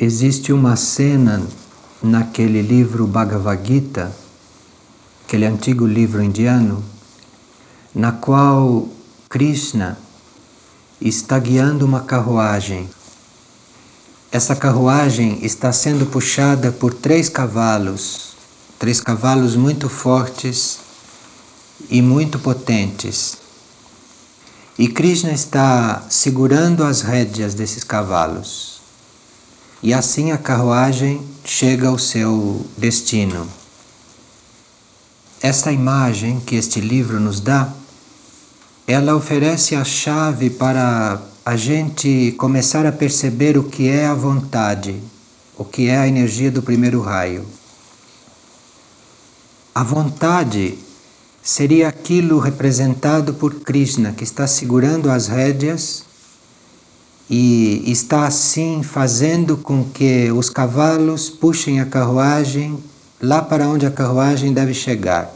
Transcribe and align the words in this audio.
Existe 0.00 0.52
uma 0.52 0.76
cena 0.76 1.44
naquele 2.00 2.62
livro 2.62 3.04
Bhagavad 3.04 3.66
Gita, 3.66 4.14
aquele 5.26 5.44
antigo 5.44 5.84
livro 5.84 6.22
indiano, 6.22 6.84
na 7.92 8.12
qual 8.12 8.88
Krishna 9.28 9.98
está 11.00 11.36
guiando 11.40 11.84
uma 11.84 12.02
carruagem. 12.02 12.88
Essa 14.30 14.54
carruagem 14.54 15.44
está 15.44 15.72
sendo 15.72 16.06
puxada 16.06 16.70
por 16.70 16.94
três 16.94 17.28
cavalos, 17.28 18.36
três 18.78 19.00
cavalos 19.00 19.56
muito 19.56 19.88
fortes 19.88 20.78
e 21.90 22.00
muito 22.00 22.38
potentes. 22.38 23.36
E 24.78 24.86
Krishna 24.86 25.32
está 25.32 26.06
segurando 26.08 26.84
as 26.84 27.02
rédeas 27.02 27.52
desses 27.52 27.82
cavalos. 27.82 28.77
E 29.82 29.94
assim 29.94 30.32
a 30.32 30.38
carruagem 30.38 31.22
chega 31.44 31.88
ao 31.88 31.98
seu 31.98 32.66
destino. 32.76 33.48
Esta 35.40 35.70
imagem 35.70 36.40
que 36.40 36.56
este 36.56 36.80
livro 36.80 37.20
nos 37.20 37.38
dá, 37.38 37.72
ela 38.86 39.14
oferece 39.14 39.76
a 39.76 39.84
chave 39.84 40.50
para 40.50 41.20
a 41.44 41.56
gente 41.56 42.34
começar 42.36 42.84
a 42.86 42.92
perceber 42.92 43.56
o 43.56 43.64
que 43.64 43.88
é 43.88 44.06
a 44.06 44.14
vontade, 44.14 45.00
o 45.56 45.64
que 45.64 45.88
é 45.88 45.96
a 45.96 46.08
energia 46.08 46.50
do 46.50 46.60
primeiro 46.60 47.00
raio. 47.00 47.46
A 49.72 49.84
vontade 49.84 50.76
seria 51.40 51.86
aquilo 51.86 52.40
representado 52.40 53.32
por 53.34 53.54
Krishna, 53.60 54.12
que 54.12 54.24
está 54.24 54.44
segurando 54.46 55.08
as 55.08 55.28
rédeas 55.28 56.07
e 57.28 57.82
está 57.90 58.26
assim 58.26 58.82
fazendo 58.82 59.56
com 59.56 59.84
que 59.84 60.30
os 60.32 60.48
cavalos 60.48 61.28
puxem 61.28 61.80
a 61.80 61.86
carruagem 61.86 62.78
lá 63.20 63.42
para 63.42 63.68
onde 63.68 63.84
a 63.84 63.90
carruagem 63.90 64.52
deve 64.52 64.72
chegar. 64.72 65.30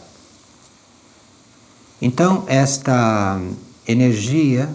Então, 2.01 2.45
esta 2.47 3.41
energia 3.87 4.69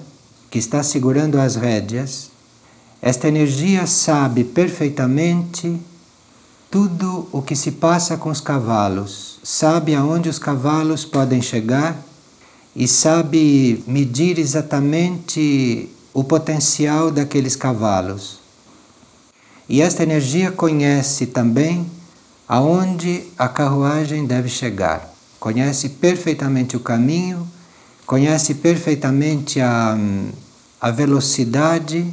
que 0.50 0.60
está 0.60 0.84
segurando 0.84 1.40
as 1.40 1.56
rédeas, 1.56 2.30
esta 3.02 3.28
energia 3.28 3.88
sabe 3.88 4.44
perfeitamente 4.44 5.80
tudo 6.70 7.28
o 7.32 7.42
que 7.42 7.56
se 7.56 7.72
passa 7.72 8.18
com 8.18 8.30
os 8.30 8.42
cavalos, 8.42 9.40
sabe 9.44 9.96
aonde 9.96 10.30
os 10.30 10.38
cavalos 10.38 11.06
podem 11.06 11.42
chegar 11.42 12.02
e 12.76 12.88
sabe 12.88 13.84
medir 13.88 14.38
exatamente 14.38 15.90
o 16.18 16.24
potencial 16.24 17.12
daqueles 17.12 17.56
cavalos. 17.56 18.40
E 19.70 19.84
esta 19.84 20.02
energia 20.02 20.52
conhece 20.52 21.28
também 21.28 21.86
aonde 22.48 23.26
a 23.38 23.48
carruagem 23.48 24.26
deve 24.26 24.50
chegar, 24.50 25.14
conhece 25.40 25.90
perfeitamente 25.90 26.76
o 26.76 26.80
caminho, 26.80 27.48
conhece 28.04 28.56
perfeitamente 28.56 29.62
a, 29.62 29.96
a 30.82 30.90
velocidade 30.90 32.12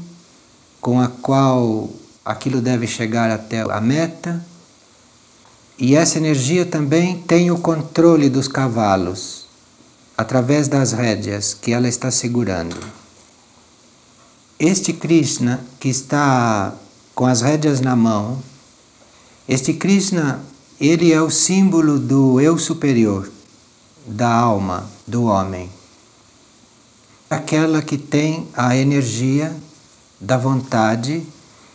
com 0.83 1.01
a 1.01 1.09
qual 1.09 1.89
aquilo 2.23 2.61
deve 2.61 2.87
chegar 2.87 3.31
até 3.31 3.63
a 3.63 3.81
meta. 3.81 4.45
E 5.79 5.97
essa 5.97 6.19
energia 6.19 6.67
também 6.67 7.21
tem 7.21 7.51
o 7.51 7.57
controle 7.57 8.29
dos 8.29 8.49
cavalos 8.49 9.47
através 10.15 10.69
das 10.69 10.93
rédeas 10.93 11.55
que 11.55 11.73
ela 11.73 11.89
está 11.89 12.11
segurando. 12.11 13.04
Este 14.59 14.93
Krishna 14.93 15.61
que 15.81 15.89
está 15.89 16.75
com 17.15 17.27
as 17.27 17.41
rédeas 17.43 17.81
na 17.81 17.97
mão, 17.97 18.43
este 19.49 19.75
Krishna, 19.75 20.41
ele 20.81 21.13
é 21.13 21.21
o 21.21 21.31
símbolo 21.31 21.99
do 21.99 22.41
eu 22.41 22.57
superior, 22.59 23.31
da 24.07 24.33
alma, 24.33 24.89
do 25.07 25.25
homem. 25.25 25.69
Aquela 27.29 27.83
que 27.83 27.99
tem 27.99 28.49
a 28.55 28.77
energia 28.77 29.55
da 30.21 30.37
vontade 30.37 31.27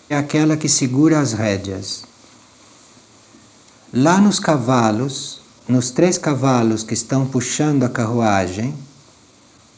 é 0.09 0.15
aquela 0.15 0.57
que 0.57 0.69
segura 0.69 1.19
as 1.19 1.33
rédeas. 1.33 2.03
Lá 3.93 4.19
nos 4.21 4.39
cavalos, 4.39 5.41
nos 5.67 5.91
três 5.91 6.17
cavalos 6.17 6.81
que 6.81 6.93
estão 6.93 7.25
puxando 7.25 7.83
a 7.83 7.89
carruagem, 7.89 8.73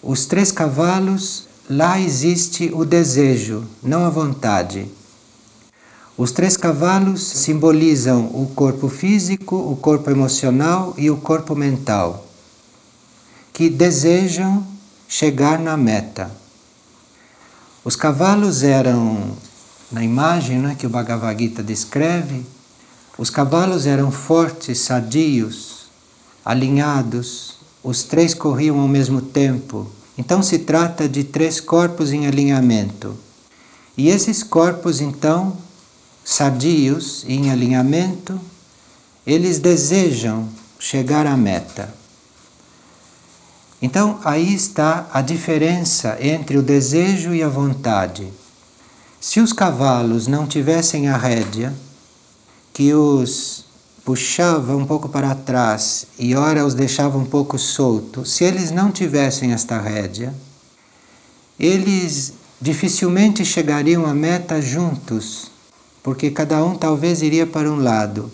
os 0.01 0.25
três 0.25 0.51
cavalos, 0.51 1.47
lá 1.71 1.97
existe 1.97 2.69
o 2.73 2.83
desejo, 2.83 3.63
não 3.81 4.05
a 4.05 4.09
vontade. 4.09 4.91
Os 6.17 6.33
três 6.33 6.57
cavalos 6.57 7.23
simbolizam 7.23 8.25
o 8.33 8.51
corpo 8.53 8.89
físico, 8.89 9.55
o 9.55 9.77
corpo 9.77 10.11
emocional 10.11 10.93
e 10.97 11.09
o 11.09 11.15
corpo 11.15 11.55
mental, 11.55 12.27
que 13.53 13.69
desejam 13.69 14.67
chegar 15.07 15.57
na 15.59 15.77
meta. 15.77 16.29
Os 17.85 17.95
cavalos 17.95 18.63
eram 18.63 19.31
na 19.89 20.03
imagem 20.03 20.59
né, 20.59 20.75
que 20.77 20.85
o 20.85 20.89
Bhagavad 20.89 21.41
Gita 21.41 21.63
descreve, 21.63 22.45
os 23.17 23.29
cavalos 23.29 23.85
eram 23.85 24.11
fortes, 24.11 24.79
sadios, 24.79 25.85
alinhados, 26.43 27.55
os 27.81 28.03
três 28.03 28.33
corriam 28.33 28.77
ao 28.79 28.89
mesmo 28.89 29.21
tempo. 29.21 29.89
Então 30.17 30.43
se 30.43 30.59
trata 30.59 31.07
de 31.07 31.23
três 31.23 31.59
corpos 31.59 32.11
em 32.11 32.27
alinhamento. 32.27 33.17
E 33.97 34.09
esses 34.09 34.43
corpos, 34.43 35.01
então, 35.01 35.57
sadios 36.23 37.25
em 37.27 37.51
alinhamento, 37.51 38.39
eles 39.25 39.59
desejam 39.59 40.47
chegar 40.79 41.25
à 41.25 41.37
meta. 41.37 41.93
Então 43.81 44.19
aí 44.23 44.53
está 44.53 45.07
a 45.11 45.21
diferença 45.21 46.17
entre 46.19 46.57
o 46.57 46.63
desejo 46.63 47.33
e 47.33 47.41
a 47.41 47.49
vontade. 47.49 48.31
Se 49.19 49.39
os 49.39 49.53
cavalos 49.53 50.27
não 50.27 50.47
tivessem 50.47 51.07
a 51.09 51.17
rédea, 51.17 51.73
que 52.73 52.93
os 52.93 53.65
puxava 54.03 54.75
um 54.75 54.85
pouco 54.85 55.07
para 55.07 55.35
trás 55.35 56.07
e 56.17 56.35
ora 56.35 56.65
os 56.65 56.73
deixava 56.73 57.17
um 57.17 57.25
pouco 57.25 57.57
soltos, 57.57 58.31
se 58.33 58.43
eles 58.43 58.71
não 58.71 58.91
tivessem 58.91 59.53
esta 59.53 59.79
rédea, 59.79 60.33
eles 61.59 62.33
dificilmente 62.59 63.45
chegariam 63.45 64.05
à 64.05 64.13
meta 64.13 64.61
juntos, 64.61 65.51
porque 66.01 66.31
cada 66.31 66.63
um 66.63 66.75
talvez 66.75 67.21
iria 67.21 67.45
para 67.45 67.71
um 67.71 67.81
lado, 67.81 68.31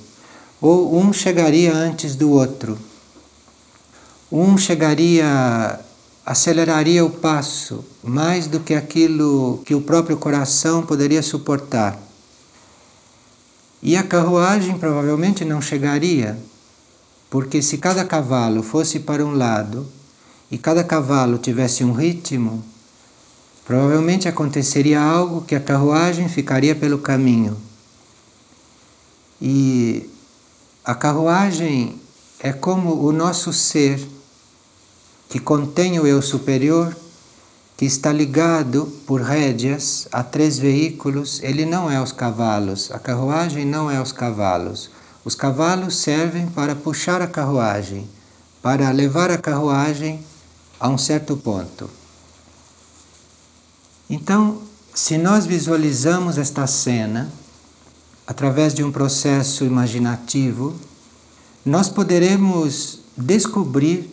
ou 0.61 0.97
um 0.97 1.11
chegaria 1.11 1.73
antes 1.73 2.15
do 2.15 2.31
outro. 2.31 2.77
Um 4.31 4.57
chegaria 4.57 5.79
aceleraria 6.25 7.05
o 7.05 7.09
passo 7.09 7.85
mais 8.03 8.47
do 8.47 8.59
que 8.59 8.73
aquilo 8.73 9.61
que 9.65 9.73
o 9.73 9.79
próprio 9.79 10.17
coração 10.17 10.83
poderia 10.85 11.21
suportar. 11.21 12.06
E 13.81 13.95
a 13.95 14.03
carruagem 14.03 14.77
provavelmente 14.77 15.45
não 15.45 15.61
chegaria, 15.61 16.37
porque 17.29 17.61
se 17.61 17.77
cada 17.77 18.03
cavalo 18.03 18.63
fosse 18.63 18.99
para 18.99 19.25
um 19.25 19.33
lado 19.33 19.87
e 20.49 20.57
cada 20.57 20.83
cavalo 20.83 21.37
tivesse 21.37 21.83
um 21.83 21.91
ritmo, 21.91 22.63
provavelmente 23.65 24.27
aconteceria 24.27 25.01
algo 25.01 25.41
que 25.41 25.55
a 25.55 25.59
carruagem 25.59 26.27
ficaria 26.27 26.75
pelo 26.75 26.97
caminho. 26.97 27.57
E 29.41 30.09
a 30.83 30.95
carruagem 30.95 31.99
é 32.39 32.51
como 32.51 33.05
o 33.05 33.11
nosso 33.11 33.53
ser 33.53 33.99
que 35.29 35.39
contém 35.39 35.99
o 35.99 36.07
eu 36.07 36.21
superior, 36.21 36.95
que 37.77 37.85
está 37.85 38.11
ligado 38.11 38.91
por 39.05 39.21
rédeas 39.21 40.07
a 40.11 40.23
três 40.23 40.57
veículos, 40.57 41.39
ele 41.43 41.63
não 41.63 41.91
é 41.91 42.01
os 42.01 42.11
cavalos, 42.11 42.89
a 42.91 42.97
carruagem 42.97 43.65
não 43.65 43.89
é 43.89 44.01
os 44.01 44.11
cavalos. 44.11 44.89
Os 45.23 45.35
cavalos 45.35 45.97
servem 45.97 46.47
para 46.47 46.75
puxar 46.75 47.21
a 47.21 47.27
carruagem, 47.27 48.09
para 48.63 48.89
levar 48.89 49.29
a 49.29 49.37
carruagem 49.37 50.25
a 50.79 50.89
um 50.89 50.97
certo 50.97 51.37
ponto. 51.37 51.87
Então, 54.09 54.59
se 54.91 55.15
nós 55.19 55.45
visualizamos 55.45 56.39
esta 56.39 56.65
cena 56.65 57.31
através 58.25 58.73
de 58.73 58.83
um 58.83 58.91
processo 58.91 59.63
imaginativo, 59.63 60.75
nós 61.63 61.89
poderemos 61.89 63.01
descobrir 63.15 64.11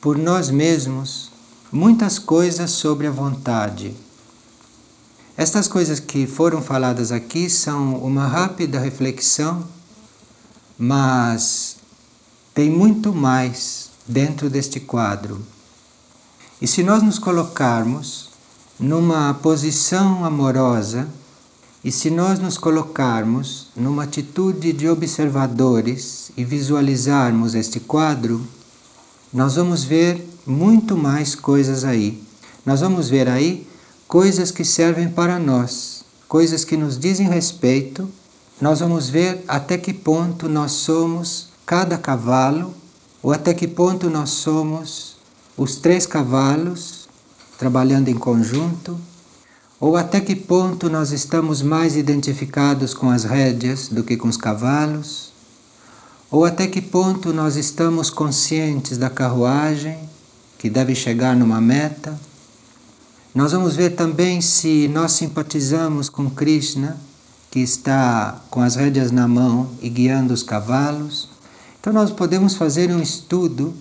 por 0.00 0.18
nós 0.18 0.50
mesmos 0.50 1.33
muitas 1.74 2.20
coisas 2.20 2.70
sobre 2.70 3.08
a 3.08 3.10
vontade. 3.10 3.96
Estas 5.36 5.66
coisas 5.66 5.98
que 5.98 6.24
foram 6.24 6.62
faladas 6.62 7.10
aqui 7.10 7.50
são 7.50 7.96
uma 7.96 8.28
rápida 8.28 8.78
reflexão, 8.78 9.66
mas 10.78 11.78
tem 12.54 12.70
muito 12.70 13.12
mais 13.12 13.90
dentro 14.06 14.48
deste 14.48 14.78
quadro. 14.78 15.44
E 16.62 16.68
se 16.68 16.84
nós 16.84 17.02
nos 17.02 17.18
colocarmos 17.18 18.30
numa 18.78 19.34
posição 19.34 20.24
amorosa 20.24 21.08
E 21.86 21.92
se 21.92 22.08
nós 22.08 22.38
nos 22.38 22.56
colocarmos 22.56 23.68
numa 23.76 24.04
atitude 24.04 24.72
de 24.72 24.88
observadores 24.88 26.32
e 26.34 26.42
visualizarmos 26.42 27.54
este 27.54 27.78
quadro, 27.78 28.42
nós 29.30 29.56
vamos 29.56 29.84
ver 29.84 30.33
muito 30.46 30.96
mais 30.96 31.34
coisas 31.34 31.84
aí. 31.84 32.22
Nós 32.64 32.80
vamos 32.80 33.08
ver 33.08 33.28
aí 33.28 33.66
coisas 34.06 34.50
que 34.50 34.64
servem 34.64 35.08
para 35.08 35.38
nós, 35.38 36.04
coisas 36.28 36.64
que 36.64 36.76
nos 36.76 36.98
dizem 36.98 37.28
respeito. 37.28 38.08
Nós 38.60 38.80
vamos 38.80 39.08
ver 39.08 39.44
até 39.48 39.76
que 39.76 39.92
ponto 39.92 40.48
nós 40.48 40.72
somos 40.72 41.48
cada 41.66 41.98
cavalo, 41.98 42.74
ou 43.22 43.32
até 43.32 43.54
que 43.54 43.66
ponto 43.66 44.10
nós 44.10 44.30
somos 44.30 45.16
os 45.56 45.76
três 45.76 46.06
cavalos 46.06 47.08
trabalhando 47.58 48.08
em 48.08 48.14
conjunto 48.14 48.98
ou 49.80 49.96
até 49.96 50.18
que 50.18 50.34
ponto 50.34 50.88
nós 50.88 51.10
estamos 51.10 51.60
mais 51.60 51.94
identificados 51.94 52.94
com 52.94 53.10
as 53.10 53.24
rédeas 53.24 53.88
do 53.88 54.02
que 54.02 54.16
com 54.16 54.28
os 54.28 54.36
cavalos? 54.38 55.30
Ou 56.30 56.44
até 56.44 56.66
que 56.66 56.80
ponto 56.80 57.34
nós 57.34 57.56
estamos 57.56 58.08
conscientes 58.08 58.96
da 58.96 59.10
carruagem 59.10 59.98
que 60.64 60.70
deve 60.70 60.94
chegar 60.94 61.36
numa 61.36 61.60
meta? 61.60 62.18
Nós 63.34 63.52
vamos 63.52 63.76
ver 63.76 63.90
também 63.90 64.40
se 64.40 64.88
nós 64.88 65.12
simpatizamos 65.12 66.08
com 66.08 66.30
Krishna, 66.30 66.96
que 67.50 67.60
está 67.60 68.40
com 68.48 68.62
as 68.62 68.74
rédeas 68.74 69.10
na 69.10 69.28
mão 69.28 69.68
e 69.82 69.90
guiando 69.90 70.32
os 70.32 70.42
cavalos. 70.42 71.28
Então, 71.78 71.92
nós 71.92 72.10
podemos 72.10 72.54
fazer 72.54 72.90
um 72.90 73.02
estudo 73.02 73.74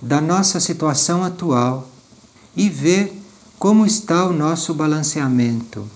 da 0.00 0.18
nossa 0.18 0.58
situação 0.60 1.22
atual 1.22 1.86
e 2.56 2.70
ver 2.70 3.12
como 3.58 3.84
está 3.84 4.24
o 4.24 4.32
nosso 4.32 4.72
balanceamento. 4.72 5.86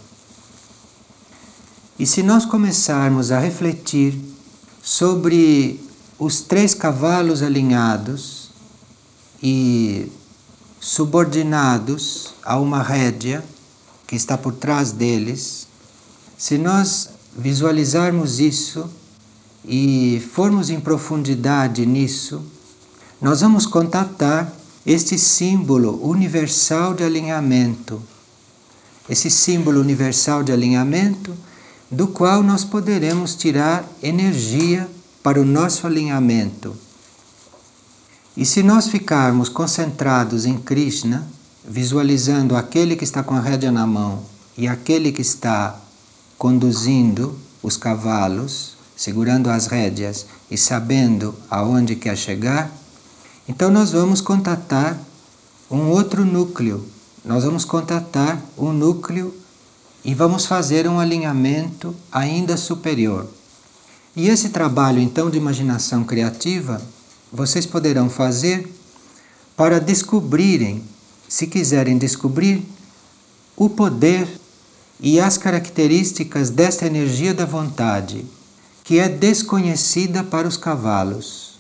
E 1.99 2.07
se 2.07 2.23
nós 2.23 2.45
começarmos 2.45 3.33
a 3.33 3.39
refletir 3.39 4.21
sobre 4.83 5.81
os 6.19 6.43
três 6.43 6.75
cavalos 6.75 7.43
alinhados 7.43 8.42
e 9.43 10.11
subordinados 10.81 12.35
a 12.45 12.59
uma 12.59 12.83
rédea 12.83 13.45
que 14.07 14.15
está 14.15 14.39
por 14.39 14.53
trás 14.53 14.93
deles, 14.93 15.67
se 16.39 16.59
nós 16.59 17.11
visualizarmos 17.37 18.41
isso 18.41 18.89
e 19.65 20.23
formos 20.33 20.71
em 20.71 20.81
profundidade 20.81 21.87
nisso, 21.87 22.43
nós 23.21 23.41
vamos 23.41 23.67
contatar 23.67 24.53
este 24.85 25.19
símbolo 25.19 26.05
universal 26.05 26.95
de 26.95 27.05
alinhamento, 27.05 28.03
esse 29.09 29.31
símbolo 29.31 29.81
universal 29.81 30.43
de 30.43 30.53
alinhamento, 30.53 31.33
do 31.91 32.09
qual 32.09 32.43
nós 32.43 32.65
poderemos 32.65 33.35
tirar 33.35 33.89
energia 34.03 34.89
para 35.23 35.41
o 35.41 35.45
nosso 35.45 35.87
alinhamento. 35.87 36.75
E 38.37 38.47
se 38.47 38.63
nós 38.63 38.89
ficarmos 38.89 39.49
concentrados 39.49 40.47
em 40.47 40.57
Krishna, 40.57 41.27
visualizando 41.65 42.57
aquele 42.57 42.97
que 42.97 43.05
está 43.05 43.23
com 43.23 43.35
a 43.35 43.41
rédea 43.41 43.71
na 43.71 43.87
mão 43.87 44.23
e 44.57 44.67
aquele 44.67 45.13
que 45.13 45.21
está 45.21 45.79
conduzindo 46.39 47.39
os 47.63 47.77
cavalos, 47.77 48.77
segurando 48.97 49.51
as 49.51 49.67
rédeas 49.67 50.27
e 50.51 50.57
sabendo 50.57 51.35
aonde 51.51 51.95
quer 51.95 52.17
chegar, 52.17 52.71
então 53.47 53.71
nós 53.71 53.93
vamos 53.93 54.21
contatar 54.21 54.99
um 55.71 55.89
outro 55.89 56.25
núcleo. 56.25 56.87
Nós 57.25 57.45
vamos 57.45 57.65
contatar 57.65 58.43
um 58.57 58.73
núcleo 58.73 59.35
e 60.05 60.15
vamos 60.15 60.47
fazer 60.47 60.89
um 60.89 60.99
alinhamento 60.99 61.95
ainda 62.11 62.57
superior. 62.57 63.29
E 64.17 64.29
esse 64.29 64.49
trabalho 64.49 65.01
então 65.01 65.31
de 65.31 65.39
imaginação 65.39 66.03
criativa 66.03 66.81
vocês 67.33 67.65
poderão 67.65 68.11
fazer 68.11 68.71
para 69.57 69.81
descobrirem, 69.81 70.83
se 71.29 71.47
quiserem 71.47 71.97
descobrir, 71.97 72.67
o 73.57 73.69
poder 73.71 74.29
e 75.01 75.19
as 75.19 75.39
características 75.39 76.51
desta 76.51 76.87
energia 76.87 77.33
da 77.33 77.45
vontade, 77.45 78.25
que 78.85 78.99
é 78.99 79.09
desconhecida 79.09 80.23
para 80.23 80.47
os 80.47 80.57
cavalos 80.57 81.53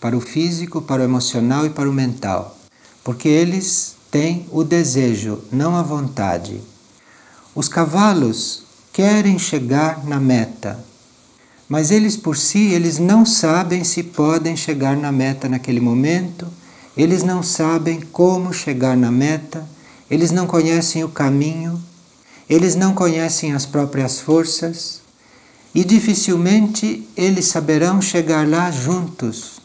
para 0.00 0.16
o 0.16 0.20
físico, 0.20 0.80
para 0.80 1.02
o 1.02 1.04
emocional 1.04 1.66
e 1.66 1.70
para 1.70 1.88
o 1.88 1.92
mental, 1.92 2.56
porque 3.04 3.28
eles 3.28 3.94
têm 4.10 4.46
o 4.50 4.64
desejo, 4.64 5.40
não 5.52 5.76
a 5.76 5.82
vontade. 5.82 6.60
Os 7.54 7.68
cavalos 7.68 8.62
querem 8.92 9.38
chegar 9.38 10.04
na 10.04 10.18
meta, 10.18 10.82
mas 11.70 11.92
eles 11.92 12.16
por 12.16 12.36
si, 12.36 12.72
eles 12.72 12.98
não 12.98 13.24
sabem 13.24 13.84
se 13.84 14.02
podem 14.02 14.56
chegar 14.56 14.96
na 14.96 15.12
meta 15.12 15.48
naquele 15.48 15.78
momento, 15.78 16.48
eles 16.96 17.22
não 17.22 17.44
sabem 17.44 18.00
como 18.00 18.52
chegar 18.52 18.96
na 18.96 19.12
meta, 19.12 19.64
eles 20.10 20.32
não 20.32 20.48
conhecem 20.48 21.04
o 21.04 21.08
caminho, 21.08 21.80
eles 22.48 22.74
não 22.74 22.92
conhecem 22.92 23.52
as 23.52 23.64
próprias 23.64 24.18
forças 24.18 25.00
e 25.72 25.84
dificilmente 25.84 27.08
eles 27.16 27.44
saberão 27.44 28.02
chegar 28.02 28.48
lá 28.48 28.72
juntos 28.72 29.60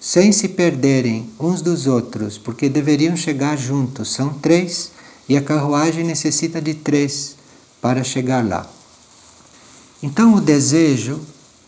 sem 0.00 0.32
se 0.32 0.48
perderem 0.48 1.28
uns 1.38 1.60
dos 1.60 1.86
outros, 1.86 2.38
porque 2.38 2.68
deveriam 2.68 3.16
chegar 3.16 3.58
juntos. 3.58 4.14
São 4.14 4.32
três 4.32 4.92
e 5.28 5.36
a 5.36 5.42
carruagem 5.42 6.04
necessita 6.04 6.62
de 6.62 6.72
três 6.72 7.36
para 7.82 8.02
chegar 8.02 8.46
lá. 8.46 8.77
Então, 10.00 10.34
o 10.34 10.40
desejo, 10.40 11.20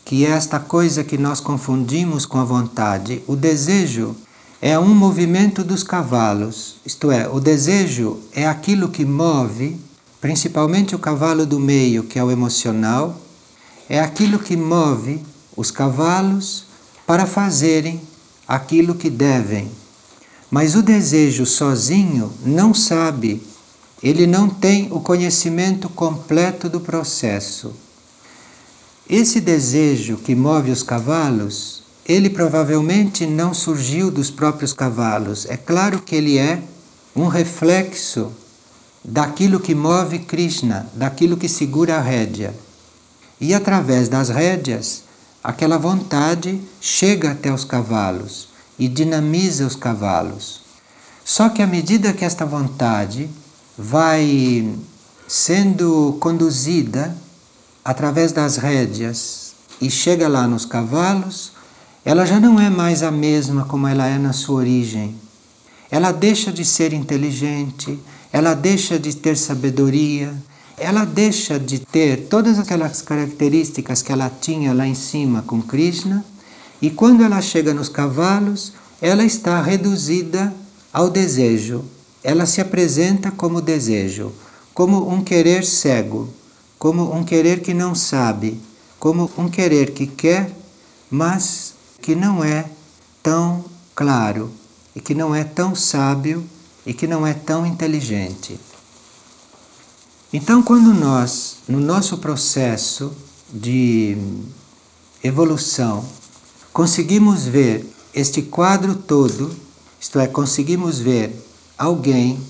que 0.05 0.25
é 0.25 0.31
esta 0.31 0.61
coisa 0.61 1.03
que 1.03 1.19
nós 1.19 1.41
confundimos 1.41 2.25
com 2.25 2.39
a 2.39 2.45
vontade, 2.45 3.23
o 3.27 3.35
desejo 3.35 4.15
é 4.63 4.79
um 4.79 4.95
movimento 4.95 5.65
dos 5.65 5.83
cavalos, 5.83 6.77
isto 6.87 7.11
é, 7.11 7.29
o 7.29 7.41
desejo 7.41 8.21
é 8.33 8.47
aquilo 8.47 8.89
que 8.89 9.05
move, 9.05 9.77
principalmente 10.21 10.95
o 10.95 10.99
cavalo 10.99 11.45
do 11.45 11.59
meio, 11.59 12.05
que 12.05 12.21
é 12.21 12.25
o 12.25 12.31
emocional, 12.31 13.21
é 13.89 13.99
aquilo 13.99 14.39
que 14.39 14.57
move 14.57 15.21
os 15.57 15.73
cavalos 15.73 16.67
para 17.05 17.27
fazerem 17.27 18.01
aquilo 18.47 18.95
que 18.95 19.11
devem. 19.11 19.69
Mas 20.49 20.77
o 20.77 20.83
desejo 20.83 21.45
sozinho 21.47 22.33
não 22.45 22.73
sabe, 22.73 23.43
ele 24.01 24.27
não 24.27 24.49
tem 24.49 24.87
o 24.93 25.01
conhecimento 25.01 25.89
completo 25.89 26.69
do 26.69 26.81
processo. 26.81 27.73
Esse 29.13 29.41
desejo 29.41 30.19
que 30.19 30.37
move 30.37 30.71
os 30.71 30.85
cavalos, 30.85 31.83
ele 32.07 32.31
provavelmente 32.31 33.27
não 33.27 33.53
surgiu 33.53 34.09
dos 34.09 34.31
próprios 34.31 34.73
cavalos. 34.73 35.47
É 35.47 35.57
claro 35.57 36.01
que 36.01 36.15
ele 36.15 36.39
é 36.39 36.63
um 37.17 37.27
reflexo 37.27 38.31
daquilo 39.05 39.59
que 39.59 39.75
move 39.75 40.21
Krishna, 40.21 40.89
daquilo 40.95 41.37
que 41.37 41.49
segura 41.49 41.97
a 41.97 42.01
rédea. 42.01 42.55
E 43.41 43.53
através 43.53 44.09
das 44.09 44.29
rédeas, 44.29 45.03
aquela 45.43 45.77
vontade 45.77 46.61
chega 46.81 47.33
até 47.33 47.53
os 47.53 47.65
cavalos 47.65 48.51
e 48.79 48.87
dinamiza 48.87 49.67
os 49.67 49.75
cavalos. 49.75 50.61
Só 51.25 51.49
que 51.49 51.63
à 51.63 51.67
medida 51.67 52.13
que 52.13 52.25
esta 52.25 52.47
vontade 52.47 53.29
vai 53.77 54.73
sendo 55.27 56.17
conduzida 56.21 57.13
através 57.85 58.33
das 58.33 58.57
rédeas 58.57 59.53
e 59.81 59.91
chega 59.91 60.29
lá 60.29 60.47
nos 60.47 60.65
cavalos, 60.65 61.53
ela 62.05 62.25
já 62.25 62.41
não 62.41 62.61
é 62.61 62.71
mais 62.71 63.03
a 63.03 63.11
mesma 63.11 63.65
como 63.65 63.87
ela 63.87 64.07
é 64.07 64.19
na 64.19 64.33
sua 64.33 64.57
origem. 64.57 65.15
Ela 65.91 66.13
deixa 66.13 66.53
de 66.53 66.65
ser 66.65 66.93
inteligente, 66.93 67.99
ela 68.33 68.55
deixa 68.55 68.99
de 68.99 69.15
ter 69.15 69.37
sabedoria, 69.37 70.35
ela 70.79 71.05
deixa 71.05 71.59
de 71.59 71.79
ter 71.79 72.29
todas 72.29 72.59
aquelas 72.59 73.03
características 73.03 74.01
que 74.01 74.13
ela 74.13 74.31
tinha 74.31 74.73
lá 74.73 74.87
em 74.87 74.95
cima 74.95 75.43
com 75.43 75.61
Krishna, 75.61 76.25
e 76.81 76.89
quando 76.89 77.23
ela 77.23 77.43
chega 77.43 77.75
nos 77.75 77.89
cavalos, 77.89 78.73
ela 79.03 79.25
está 79.25 79.61
reduzida 79.61 80.55
ao 80.93 81.11
desejo. 81.11 81.85
Ela 82.23 82.47
se 82.47 82.61
apresenta 82.61 83.31
como 83.31 83.61
desejo, 83.61 84.33
como 84.73 85.11
um 85.13 85.23
querer 85.23 85.65
cego, 85.65 86.29
como 86.81 87.15
um 87.15 87.23
querer 87.23 87.61
que 87.61 87.75
não 87.75 87.95
sabe, 87.95 88.59
como 88.99 89.31
um 89.37 89.51
querer 89.51 89.93
que 89.93 90.07
quer, 90.07 90.51
mas 91.11 91.75
que 92.01 92.15
não 92.15 92.43
é 92.43 92.71
tão 93.23 93.63
claro, 93.95 94.51
e 94.97 95.01
que 95.01 95.15
não 95.15 95.35
é 95.35 95.45
tão 95.45 95.75
sábio, 95.75 96.43
e 96.87 96.95
que 96.95 97.07
não 97.07 97.27
é 97.27 97.35
tão 97.35 97.67
inteligente. 97.67 98.59
Então, 100.33 100.63
quando 100.63 100.95
nós, 100.95 101.59
no 101.69 101.79
nosso 101.79 102.17
processo 102.17 103.13
de 103.53 104.17
evolução, 105.23 106.03
conseguimos 106.73 107.45
ver 107.45 107.87
este 108.15 108.41
quadro 108.41 108.95
todo, 108.95 109.55
isto 110.01 110.19
é, 110.19 110.27
conseguimos 110.27 110.99
ver 110.99 111.47
alguém 111.77 112.41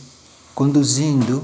conduzindo 0.54 1.42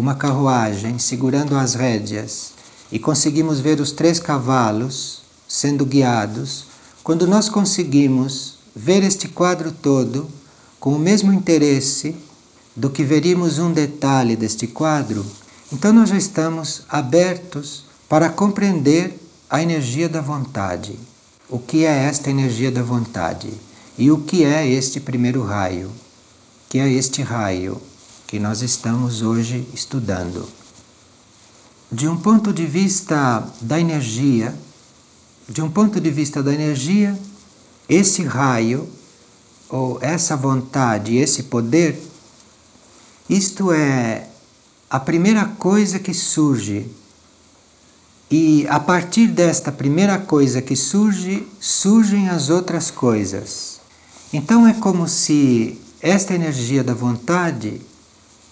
uma 0.00 0.14
carruagem 0.14 0.98
segurando 0.98 1.54
as 1.54 1.74
rédeas 1.74 2.52
e 2.90 2.98
conseguimos 2.98 3.60
ver 3.60 3.80
os 3.80 3.92
três 3.92 4.18
cavalos 4.18 5.20
sendo 5.46 5.84
guiados, 5.84 6.64
quando 7.04 7.26
nós 7.26 7.50
conseguimos 7.50 8.54
ver 8.74 9.02
este 9.02 9.28
quadro 9.28 9.70
todo 9.70 10.26
com 10.78 10.94
o 10.94 10.98
mesmo 10.98 11.30
interesse 11.32 12.16
do 12.74 12.88
que 12.88 13.04
veríamos 13.04 13.58
um 13.58 13.72
detalhe 13.72 14.36
deste 14.36 14.66
quadro, 14.66 15.24
então 15.70 15.92
nós 15.92 16.08
já 16.08 16.16
estamos 16.16 16.82
abertos 16.88 17.84
para 18.08 18.30
compreender 18.30 19.20
a 19.50 19.62
energia 19.62 20.08
da 20.08 20.22
vontade. 20.22 20.98
O 21.46 21.58
que 21.58 21.84
é 21.84 22.04
esta 22.04 22.30
energia 22.30 22.70
da 22.70 22.82
vontade? 22.82 23.52
E 23.98 24.10
o 24.10 24.18
que 24.18 24.44
é 24.44 24.66
este 24.66 24.98
primeiro 24.98 25.44
raio? 25.44 25.90
Que 26.70 26.78
é 26.78 26.90
este 26.90 27.20
raio 27.20 27.80
que 28.30 28.38
nós 28.38 28.62
estamos 28.62 29.22
hoje 29.22 29.66
estudando. 29.74 30.48
De 31.90 32.06
um 32.06 32.16
ponto 32.16 32.52
de 32.52 32.64
vista 32.64 33.44
da 33.60 33.80
energia, 33.80 34.54
de 35.48 35.60
um 35.60 35.68
ponto 35.68 36.00
de 36.00 36.12
vista 36.12 36.40
da 36.40 36.54
energia, 36.54 37.18
esse 37.88 38.22
raio 38.22 38.88
ou 39.68 39.98
essa 40.00 40.36
vontade, 40.36 41.16
esse 41.16 41.42
poder, 41.42 42.00
isto 43.28 43.72
é 43.72 44.28
a 44.88 45.00
primeira 45.00 45.44
coisa 45.46 45.98
que 45.98 46.14
surge. 46.14 46.86
E 48.30 48.64
a 48.68 48.78
partir 48.78 49.26
desta 49.26 49.72
primeira 49.72 50.20
coisa 50.20 50.62
que 50.62 50.76
surge, 50.76 51.44
surgem 51.58 52.28
as 52.28 52.48
outras 52.48 52.92
coisas. 52.92 53.80
Então 54.32 54.68
é 54.68 54.74
como 54.74 55.08
se 55.08 55.80
esta 56.00 56.32
energia 56.32 56.84
da 56.84 56.94
vontade, 56.94 57.89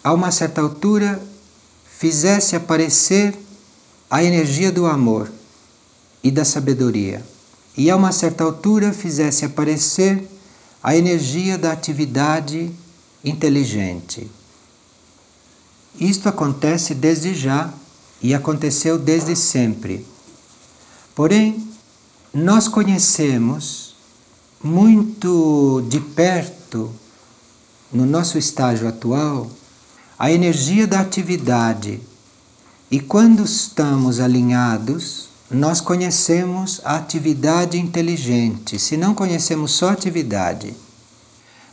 a 0.09 0.13
uma 0.15 0.31
certa 0.31 0.63
altura, 0.63 1.23
fizesse 1.85 2.57
aparecer 2.57 3.39
a 4.09 4.25
energia 4.25 4.73
do 4.73 4.87
amor 4.87 5.31
e 6.25 6.31
da 6.31 6.47
sabedoria, 6.47 7.23
e 7.77 7.91
a 7.91 7.97
uma 7.97 8.11
certa 8.11 8.43
altura 8.43 8.95
fizesse 8.95 9.45
aparecer 9.45 10.27
a 10.83 10.97
energia 10.97 11.59
da 11.59 11.73
atividade 11.73 12.71
inteligente. 13.23 14.31
Isto 16.01 16.31
acontece 16.31 16.95
desde 16.95 17.35
já 17.35 17.71
e 18.23 18.33
aconteceu 18.33 18.99
desde 18.99 19.37
sempre. 19.37 20.07
Porém, 21.15 21.69
nós 22.33 22.67
conhecemos 22.67 23.95
muito 24.65 25.85
de 25.87 26.01
perto, 26.01 26.91
no 27.93 28.07
nosso 28.07 28.39
estágio 28.39 28.89
atual, 28.89 29.51
a 30.19 30.33
energia 30.33 30.87
da 30.87 31.01
atividade. 31.01 32.01
E 32.91 32.99
quando 32.99 33.45
estamos 33.45 34.19
alinhados, 34.19 35.29
nós 35.49 35.81
conhecemos 35.81 36.81
a 36.85 36.97
atividade 36.97 37.79
inteligente, 37.79 38.79
se 38.79 38.97
não 38.97 39.15
conhecemos 39.15 39.73
só 39.73 39.91
atividade. 39.91 40.75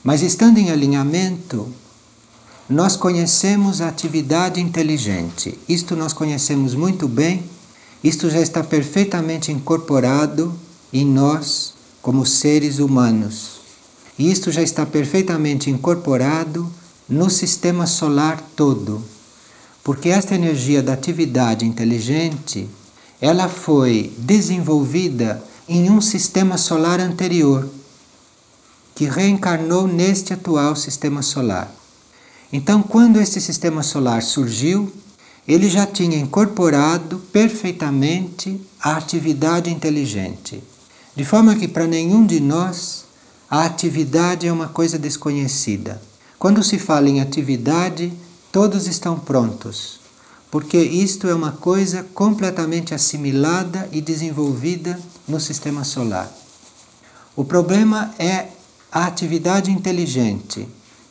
Mas 0.03 0.21
estando 0.21 0.59
em 0.59 0.69
alinhamento, 0.69 1.73
nós 2.69 2.95
conhecemos 2.95 3.81
a 3.81 3.87
atividade 3.87 4.61
inteligente. 4.61 5.57
Isto 5.67 5.95
nós 5.95 6.13
conhecemos 6.13 6.75
muito 6.75 7.07
bem, 7.07 7.43
isto 8.03 8.29
já 8.29 8.39
está 8.39 8.63
perfeitamente 8.63 9.51
incorporado 9.51 10.53
em 10.93 11.03
nós 11.03 11.73
como 12.01 12.25
seres 12.25 12.77
humanos. 12.77 13.61
E 14.17 14.31
isto 14.31 14.51
já 14.51 14.61
está 14.61 14.85
perfeitamente 14.85 15.69
incorporado 15.69 16.71
no 17.07 17.29
sistema 17.29 17.85
solar 17.85 18.41
todo. 18.55 19.03
Porque 19.83 20.09
esta 20.09 20.35
energia 20.35 20.81
da 20.81 20.93
atividade 20.93 21.65
inteligente 21.65 22.67
ela 23.21 23.47
foi 23.47 24.13
desenvolvida 24.17 25.43
em 25.67 25.89
um 25.89 26.01
sistema 26.01 26.57
solar 26.57 26.99
anterior, 26.99 27.67
que 28.93 29.05
reencarnou 29.05 29.87
neste 29.87 30.33
atual 30.33 30.75
sistema 30.75 31.21
solar. 31.21 31.71
Então, 32.51 32.81
quando 32.81 33.19
este 33.19 33.41
sistema 33.41 33.83
solar 33.83 34.21
surgiu, 34.21 34.91
ele 35.47 35.69
já 35.69 35.85
tinha 35.85 36.17
incorporado 36.17 37.19
perfeitamente 37.31 38.59
a 38.81 38.95
atividade 38.95 39.69
inteligente. 39.69 40.63
De 41.15 41.25
forma 41.25 41.55
que 41.55 41.67
para 41.67 41.87
nenhum 41.87 42.25
de 42.25 42.39
nós 42.39 43.05
a 43.49 43.65
atividade 43.65 44.47
é 44.47 44.51
uma 44.51 44.67
coisa 44.67 44.97
desconhecida. 44.97 46.01
Quando 46.37 46.63
se 46.63 46.77
fala 46.77 47.09
em 47.09 47.21
atividade, 47.21 48.13
todos 48.51 48.87
estão 48.87 49.19
prontos 49.19 50.05
porque 50.55 50.77
isto 50.77 51.27
é 51.27 51.35
uma 51.35 51.51
coisa 51.51 52.01
completamente 52.13 52.93
assimilada 52.93 53.89
e 53.91 53.99
desenvolvida 53.99 54.97
no 55.27 55.37
sistema 55.37 55.83
solar. 55.83 56.31
O 57.35 57.43
problema 57.43 58.15
é 58.17 58.47
a 58.89 59.05
atividade 59.05 59.69
inteligente, 59.69 60.65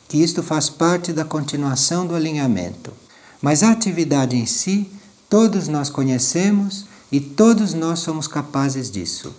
que 0.07 0.17
isto 0.17 0.41
faz 0.41 0.67
parte 0.67 1.13
da 1.13 1.23
continuação 1.23 2.07
do 2.07 2.15
alinhamento. 2.15 2.91
Mas 3.39 3.61
a 3.61 3.69
atividade 3.69 4.35
em 4.35 4.47
si, 4.47 4.89
todos 5.29 5.67
nós 5.67 5.91
conhecemos 5.91 6.87
e 7.11 7.19
todos 7.19 7.75
nós 7.75 7.99
somos 7.99 8.27
capazes 8.27 8.89
disso. 8.89 9.31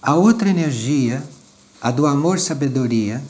A 0.00 0.14
outra 0.14 0.48
energia, 0.48 1.22
a 1.82 1.90
do 1.90 2.06
amor-sabedoria, 2.06 3.22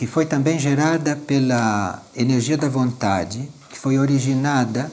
que 0.00 0.06
foi 0.06 0.24
também 0.24 0.58
gerada 0.58 1.14
pela 1.14 2.02
energia 2.16 2.56
da 2.56 2.70
vontade, 2.70 3.46
que 3.68 3.78
foi 3.78 3.98
originada 3.98 4.90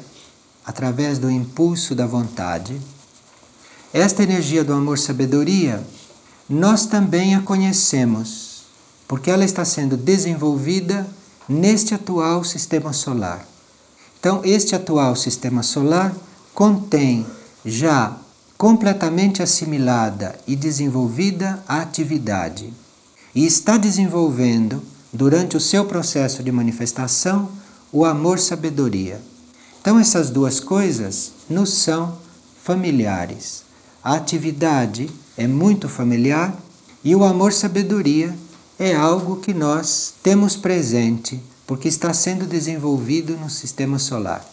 através 0.66 1.18
do 1.18 1.32
impulso 1.32 1.96
da 1.96 2.06
vontade, 2.06 2.78
esta 3.94 4.22
energia 4.22 4.66
do 4.66 4.74
amor-sabedoria, 4.74 5.82
nós 6.50 6.88
também 6.88 7.36
a 7.36 7.42
conhecemos, 7.42 8.64
porque 9.08 9.32
ela 9.32 9.46
está 9.46 9.64
sendo 9.64 9.96
desenvolvida 9.96 11.08
neste 11.48 11.94
atual 11.94 12.44
sistema 12.44 12.92
solar. 12.92 13.48
Então, 14.20 14.42
este 14.44 14.76
atual 14.76 15.16
sistema 15.16 15.64
solar 15.64 16.14
contém 16.54 17.26
já 17.64 18.14
completamente 18.58 19.42
assimilada 19.42 20.38
e 20.46 20.54
desenvolvida 20.54 21.64
a 21.66 21.80
atividade 21.80 22.74
e 23.38 23.46
está 23.46 23.78
desenvolvendo, 23.78 24.82
durante 25.12 25.58
o 25.58 25.60
seu 25.60 25.86
processo 25.86 26.44
de 26.44 26.52
manifestação, 26.52 27.50
o 27.92 28.06
amor-sabedoria. 28.06 29.22
Então, 29.82 30.00
essas 30.00 30.30
duas 30.30 30.60
coisas 30.60 31.32
nos 31.50 31.74
são 31.74 32.18
familiares. 32.62 33.64
A 34.04 34.16
atividade 34.16 35.10
é 35.38 35.48
muito 35.48 35.88
familiar 35.88 36.56
e 37.04 37.16
o 37.16 37.24
amor-sabedoria 37.24 38.36
é 38.78 38.96
algo 38.96 39.38
que 39.38 39.54
nós 39.54 40.14
temos 40.22 40.56
presente 40.56 41.42
porque 41.66 41.88
está 41.88 42.14
sendo 42.14 42.46
desenvolvido 42.46 43.36
no 43.38 43.50
sistema 43.50 44.00
solar. 44.00 44.46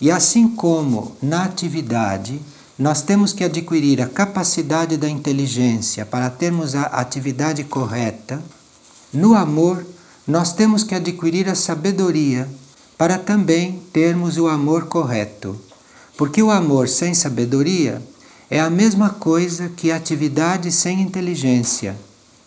E 0.00 0.10
assim 0.10 0.48
como 0.48 1.16
na 1.20 1.44
atividade 1.44 2.40
nós 2.78 3.02
temos 3.02 3.32
que 3.32 3.42
adquirir 3.42 4.00
a 4.00 4.06
capacidade 4.06 4.96
da 4.96 5.08
inteligência 5.08 6.06
para 6.06 6.30
termos 6.30 6.76
a 6.76 6.82
atividade 6.82 7.64
correta, 7.64 8.40
no 9.12 9.34
amor 9.34 9.84
nós 10.26 10.52
temos 10.52 10.84
que 10.84 10.94
adquirir 10.94 11.48
a 11.48 11.54
sabedoria 11.54 12.48
para 12.98 13.16
também 13.16 13.80
termos 13.92 14.36
o 14.36 14.46
amor 14.46 14.86
correto. 14.86 15.58
Porque 16.16 16.42
o 16.42 16.50
amor 16.50 16.88
sem 16.88 17.14
sabedoria 17.14 18.02
é 18.50 18.60
a 18.60 18.68
mesma 18.68 19.10
coisa 19.10 19.68
que 19.68 19.90
a 19.90 19.96
atividade 19.96 20.72
sem 20.72 21.00
inteligência. 21.00 21.96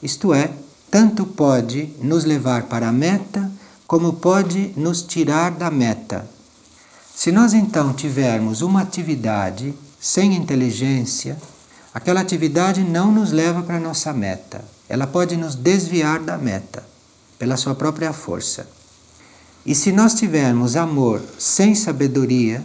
Isto 0.03 0.33
é, 0.33 0.51
tanto 0.91 1.25
pode 1.25 1.89
nos 2.01 2.25
levar 2.25 2.63
para 2.63 2.89
a 2.89 2.91
meta, 2.91 3.49
como 3.87 4.13
pode 4.13 4.73
nos 4.75 5.01
tirar 5.01 5.51
da 5.51 5.71
meta. 5.71 6.27
Se 7.15 7.31
nós 7.31 7.53
então 7.53 7.93
tivermos 7.93 8.61
uma 8.61 8.81
atividade 8.81 9.73
sem 9.99 10.35
inteligência, 10.35 11.37
aquela 11.93 12.21
atividade 12.21 12.81
não 12.81 13.11
nos 13.11 13.31
leva 13.31 13.61
para 13.61 13.77
a 13.77 13.79
nossa 13.79 14.11
meta. 14.11 14.63
Ela 14.91 15.07
pode 15.07 15.37
nos 15.37 15.55
desviar 15.55 16.19
da 16.19 16.37
meta 16.37 16.83
pela 17.39 17.55
sua 17.55 17.73
própria 17.73 18.11
força. 18.11 18.67
E 19.65 19.73
se 19.73 19.89
nós 19.89 20.15
tivermos 20.15 20.75
amor 20.75 21.21
sem 21.39 21.73
sabedoria, 21.73 22.61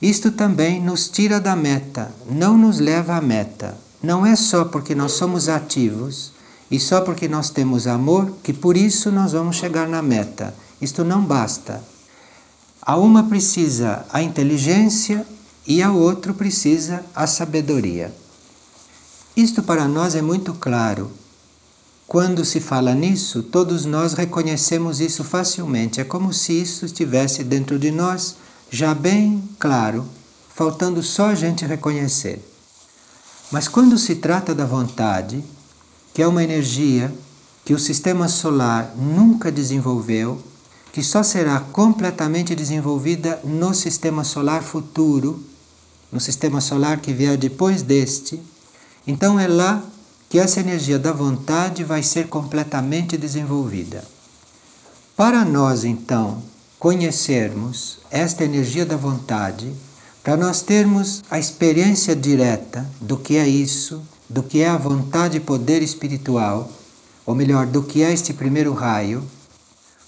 isto 0.00 0.30
também 0.32 0.80
nos 0.82 1.10
tira 1.10 1.38
da 1.38 1.54
meta, 1.54 2.10
não 2.24 2.56
nos 2.56 2.78
leva 2.78 3.16
à 3.16 3.20
meta. 3.20 3.76
Não 4.02 4.24
é 4.24 4.34
só 4.34 4.64
porque 4.64 4.94
nós 4.94 5.12
somos 5.12 5.46
ativos 5.46 6.32
e 6.70 6.80
só 6.80 7.02
porque 7.02 7.28
nós 7.28 7.50
temos 7.50 7.86
amor 7.86 8.32
que 8.42 8.54
por 8.54 8.74
isso 8.74 9.12
nós 9.12 9.32
vamos 9.32 9.56
chegar 9.56 9.86
na 9.86 10.00
meta. 10.00 10.54
Isto 10.80 11.04
não 11.04 11.22
basta. 11.22 11.84
A 12.80 12.96
uma 12.96 13.24
precisa 13.24 14.06
a 14.10 14.22
inteligência 14.22 15.26
e 15.66 15.82
a 15.82 15.92
outro 15.92 16.32
precisa 16.32 17.04
a 17.14 17.26
sabedoria. 17.26 18.10
Isto 19.36 19.62
para 19.62 19.86
nós 19.86 20.14
é 20.14 20.22
muito 20.22 20.54
claro 20.54 21.12
quando 22.08 22.42
se 22.42 22.58
fala 22.58 22.94
nisso, 22.94 23.42
todos 23.42 23.84
nós 23.84 24.14
reconhecemos 24.14 24.98
isso 24.98 25.22
facilmente. 25.22 26.00
É 26.00 26.04
como 26.04 26.32
se 26.32 26.54
isso 26.54 26.86
estivesse 26.86 27.44
dentro 27.44 27.78
de 27.78 27.90
nós, 27.90 28.36
já 28.70 28.94
bem 28.94 29.46
claro, 29.58 30.06
faltando 30.54 31.02
só 31.02 31.26
a 31.26 31.34
gente 31.34 31.66
reconhecer. 31.66 32.42
Mas 33.52 33.68
quando 33.68 33.98
se 33.98 34.14
trata 34.14 34.54
da 34.54 34.64
vontade, 34.64 35.44
que 36.14 36.22
é 36.22 36.26
uma 36.26 36.42
energia 36.42 37.12
que 37.62 37.74
o 37.74 37.78
sistema 37.78 38.26
solar 38.26 38.94
nunca 38.96 39.52
desenvolveu, 39.52 40.42
que 40.90 41.02
só 41.02 41.22
será 41.22 41.60
completamente 41.60 42.54
desenvolvida 42.54 43.38
no 43.44 43.74
sistema 43.74 44.24
solar 44.24 44.62
futuro, 44.62 45.44
no 46.10 46.18
sistema 46.18 46.62
solar 46.62 47.00
que 47.00 47.12
vier 47.12 47.36
depois 47.36 47.82
deste, 47.82 48.40
então 49.06 49.38
é 49.38 49.46
lá 49.46 49.84
que 50.28 50.38
essa 50.38 50.60
energia 50.60 50.98
da 50.98 51.12
vontade 51.12 51.82
vai 51.84 52.02
ser 52.02 52.28
completamente 52.28 53.16
desenvolvida. 53.16 54.04
Para 55.16 55.44
nós, 55.44 55.84
então, 55.84 56.42
conhecermos 56.78 57.98
esta 58.10 58.44
energia 58.44 58.84
da 58.84 58.96
vontade, 58.96 59.72
para 60.22 60.36
nós 60.36 60.60
termos 60.60 61.22
a 61.30 61.38
experiência 61.38 62.14
direta 62.14 62.86
do 63.00 63.16
que 63.16 63.36
é 63.36 63.48
isso, 63.48 64.02
do 64.28 64.42
que 64.42 64.60
é 64.60 64.68
a 64.68 64.76
vontade 64.76 65.38
e 65.38 65.40
poder 65.40 65.82
espiritual, 65.82 66.70
ou 67.24 67.34
melhor, 67.34 67.66
do 67.66 67.82
que 67.82 68.02
é 68.02 68.12
este 68.12 68.32
primeiro 68.32 68.72
raio, 68.74 69.24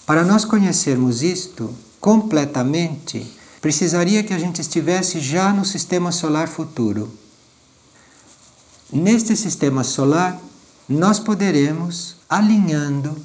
para 0.07 0.25
nós 0.25 0.45
conhecermos 0.45 1.23
isto 1.23 1.75
completamente, 2.01 3.27
precisaria 3.61 4.23
que 4.23 4.35
a 4.35 4.39
gente 4.39 4.61
estivesse 4.61 5.21
já 5.21 5.53
no 5.53 5.65
sistema 5.65 6.13
solar 6.13 6.49
futuro. 6.49 7.11
Neste 8.93 9.37
sistema 9.37 9.85
solar, 9.85 10.41
nós 10.89 11.21
poderemos, 11.21 12.17
alinhando 12.29 13.17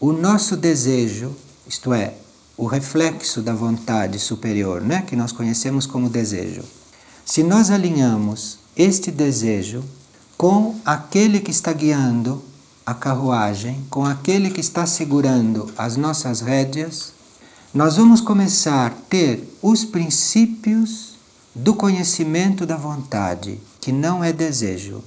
o 0.00 0.12
nosso 0.12 0.56
desejo, 0.56 1.30
isto 1.64 1.94
é, 1.94 2.14
o 2.56 2.66
reflexo 2.66 3.40
da 3.40 3.54
vontade 3.54 4.18
superior, 4.18 4.80
né, 4.80 5.02
que 5.02 5.14
nós 5.14 5.30
conhecemos 5.30 5.86
como 5.86 6.08
desejo. 6.08 6.62
Se 7.24 7.44
nós 7.44 7.70
alinhamos 7.70 8.58
este 8.76 9.12
desejo 9.12 9.84
com 10.36 10.74
aquele 10.84 11.38
que 11.38 11.52
está 11.52 11.72
guiando 11.72 12.42
a 12.84 12.92
carruagem, 12.92 13.80
com 13.88 14.04
aquele 14.04 14.50
que 14.50 14.60
está 14.60 14.86
segurando 14.86 15.72
as 15.78 15.96
nossas 15.96 16.40
rédeas, 16.40 17.12
nós 17.72 17.96
vamos 17.96 18.20
começar 18.20 18.86
a 18.86 18.90
ter 18.90 19.56
os 19.62 19.84
princípios 19.84 21.12
do 21.54 21.74
conhecimento 21.74 22.66
da 22.66 22.76
vontade, 22.76 23.60
que 23.80 23.92
não 23.92 24.24
é 24.24 24.32
desejo. 24.32 25.00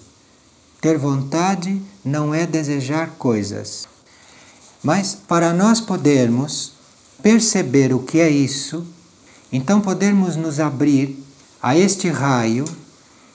Ter 0.86 1.00
vontade 1.00 1.82
não 2.04 2.32
é 2.32 2.46
desejar 2.46 3.15
coisas. 3.18 3.88
Mas 4.84 5.15
para 5.15 5.51
nós 5.51 5.82
podermos 5.82 6.74
perceber 7.24 7.92
o 7.92 8.04
que 8.04 8.20
é 8.20 8.30
isso, 8.30 8.86
então 9.51 9.82
podermos 9.82 10.36
nos 10.36 10.60
abrir 10.60 11.18
a 11.60 11.75
este 11.75 12.08
raio 12.10 12.65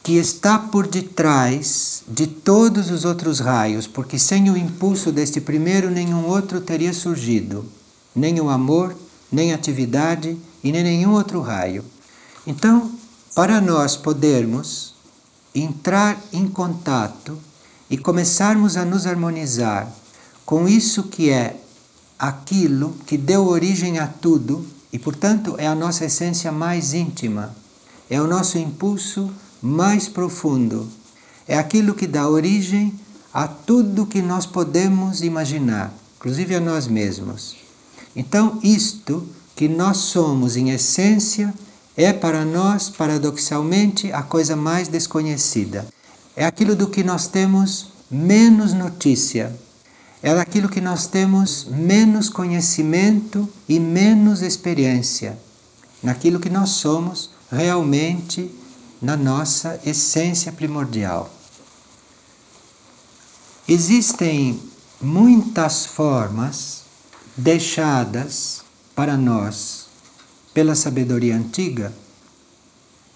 que 0.01 0.13
está 0.13 0.61
por 0.61 0.87
detrás 0.87 2.05
de 2.07 2.29
todos 2.29 2.89
os 2.89 3.05
outros 3.05 3.41
raios, 3.41 3.85
porque 3.85 4.17
sem 4.17 4.49
o 4.49 4.57
impulso 4.57 5.11
deste 5.11 5.41
primeiro 5.41 5.91
nenhum 5.91 6.29
outro 6.29 6.61
teria 6.61 6.93
surgido, 6.93 7.65
nem 8.15 8.41
o 8.41 8.49
amor, 8.49 8.95
nem 9.33 9.53
atividade 9.53 10.39
e 10.63 10.71
nem 10.71 10.85
nenhum 10.85 11.11
outro 11.15 11.41
raio. 11.41 11.85
Então, 12.47 12.93
para 13.35 13.61
nós 13.61 13.97
podermos 13.97 15.00
entrar 15.55 16.21
em 16.33 16.47
contato 16.47 17.39
e 17.89 17.99
começarmos 17.99 18.77
a 18.77 18.85
nos 18.85 19.07
harmonizar 19.07 19.91
com 20.45 20.69
isso 20.69 21.05
que 21.05 21.31
é 21.31 21.61
aquilo 22.19 22.95
que 23.07 23.17
deu 23.17 23.47
origem 23.47 23.99
a 23.99 24.07
tudo 24.07 24.67
e, 24.93 24.99
portanto, 24.99 25.55
é 25.59 25.67
a 25.67 25.75
nossa 25.75 26.05
essência 26.05 26.51
mais 26.51 26.93
íntima, 26.93 27.55
é 28.09 28.21
o 28.21 28.27
nosso 28.27 28.59
impulso 28.59 29.31
mais 29.63 30.09
profundo, 30.09 30.89
é 31.47 31.57
aquilo 31.57 31.95
que 31.95 32.07
dá 32.07 32.29
origem 32.29 32.93
a 33.33 33.47
tudo 33.47 34.07
que 34.07 34.21
nós 34.21 34.45
podemos 34.45 35.23
imaginar, 35.23 35.95
inclusive 36.17 36.57
a 36.57 36.61
nós 36.61 36.89
mesmos. 36.89 37.57
Então, 38.15 38.59
isto 38.63 39.27
que 39.55 39.69
nós 39.69 39.99
somos 39.99 40.57
em 40.57 40.71
essência 40.71 41.55
é 41.97 42.13
para 42.13 42.45
nós, 42.45 42.89
paradoxalmente, 42.89 44.13
a 44.13 44.23
coisa 44.23 44.55
mais 44.55 44.89
desconhecida. 44.89 45.87
É 46.37 46.45
aquilo 46.45 46.77
do 46.77 46.89
que 46.89 47.03
nós 47.03 47.27
temos 47.27 47.89
menos 48.11 48.73
notícia. 48.73 49.55
É 50.23 50.31
aquilo 50.31 50.69
que 50.69 50.81
nós 50.81 51.07
temos 51.07 51.67
menos 51.67 52.29
conhecimento 52.29 53.49
e 53.69 53.81
menos 53.81 54.43
experiência. 54.43 55.39
Naquilo 56.03 56.41
que 56.41 56.49
nós 56.49 56.71
somos 56.71 57.31
realmente 57.51 58.51
na 59.03 59.17
nossa 59.17 59.81
essência 59.85 60.53
primordial. 60.53 61.31
Existem 63.67 64.61
muitas 65.01 65.87
formas 65.87 66.83
deixadas 67.37 68.63
para 68.95 69.17
nós 69.17 69.90
pela 70.53 70.75
sabedoria 70.75 71.37
antiga, 71.37 71.93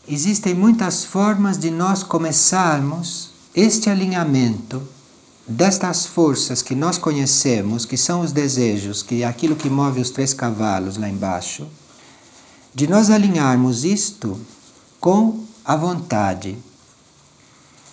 existem 0.06 0.54
muitas 0.54 1.04
formas 1.04 1.58
de 1.58 1.70
nós 1.70 2.02
começarmos 2.02 3.30
este 3.54 3.88
alinhamento 3.88 4.82
destas 5.46 6.06
forças 6.06 6.62
que 6.62 6.74
nós 6.74 6.96
conhecemos, 6.96 7.84
que 7.84 7.96
são 7.96 8.20
os 8.20 8.32
desejos, 8.32 9.02
que 9.02 9.22
é 9.22 9.26
aquilo 9.26 9.56
que 9.56 9.68
move 9.68 10.00
os 10.00 10.10
três 10.10 10.32
cavalos 10.32 10.96
lá 10.96 11.08
embaixo, 11.08 11.66
de 12.74 12.86
nós 12.86 13.10
alinharmos 13.10 13.84
isto 13.84 14.40
com 14.98 15.44
a 15.64 15.76
vontade. 15.76 16.56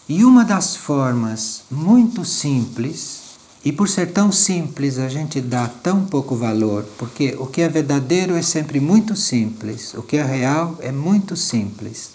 E 0.08 0.24
uma 0.24 0.44
das 0.44 0.76
formas 0.76 1.64
muito 1.70 2.26
simples 2.26 3.21
e 3.64 3.72
por 3.72 3.88
ser 3.88 4.12
tão 4.12 4.32
simples, 4.32 4.98
a 4.98 5.08
gente 5.08 5.40
dá 5.40 5.68
tão 5.68 6.06
pouco 6.06 6.36
valor, 6.36 6.84
porque 6.98 7.36
o 7.38 7.46
que 7.46 7.62
é 7.62 7.70
verdadeiro 7.70 8.36
é 8.36 8.42
sempre 8.42 8.80
muito 8.80 9.16
simples, 9.16 9.94
o 9.94 10.02
que 10.02 10.18
é 10.18 10.24
real 10.24 10.78
é 10.80 10.92
muito 10.92 11.36
simples. 11.36 12.10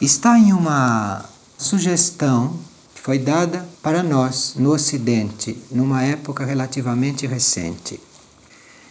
Está 0.00 0.38
em 0.38 0.52
uma 0.52 1.24
sugestão 1.56 2.56
que 2.94 3.00
foi 3.00 3.18
dada 3.18 3.68
para 3.82 4.00
nós 4.04 4.54
no 4.54 4.70
Ocidente, 4.70 5.60
numa 5.68 6.04
época 6.04 6.44
relativamente 6.44 7.26
recente. 7.26 8.00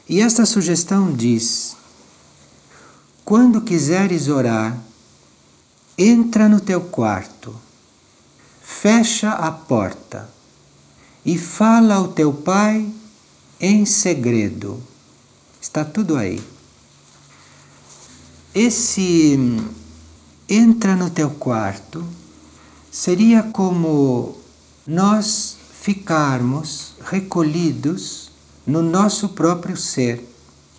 E 0.09 0.19
esta 0.19 0.45
sugestão 0.45 1.13
diz: 1.13 1.77
quando 3.23 3.61
quiseres 3.61 4.27
orar, 4.27 4.77
entra 5.97 6.49
no 6.49 6.59
teu 6.59 6.81
quarto, 6.81 7.55
fecha 8.61 9.31
a 9.31 9.49
porta 9.49 10.36
e 11.27 11.37
fala 11.37 11.95
ao 11.95 12.07
teu 12.07 12.31
pai 12.31 12.89
em 13.59 13.85
segredo. 13.85 14.81
Está 15.61 15.83
tudo 15.83 16.15
aí. 16.15 16.41
Esse 18.55 19.37
entra 20.47 20.95
no 20.95 21.09
teu 21.09 21.29
quarto 21.31 22.01
seria 22.89 23.43
como 23.43 24.37
nós 24.87 25.57
ficarmos 25.81 26.93
recolhidos 27.03 28.31
no 28.65 28.81
nosso 28.81 29.29
próprio 29.29 29.75
ser, 29.75 30.25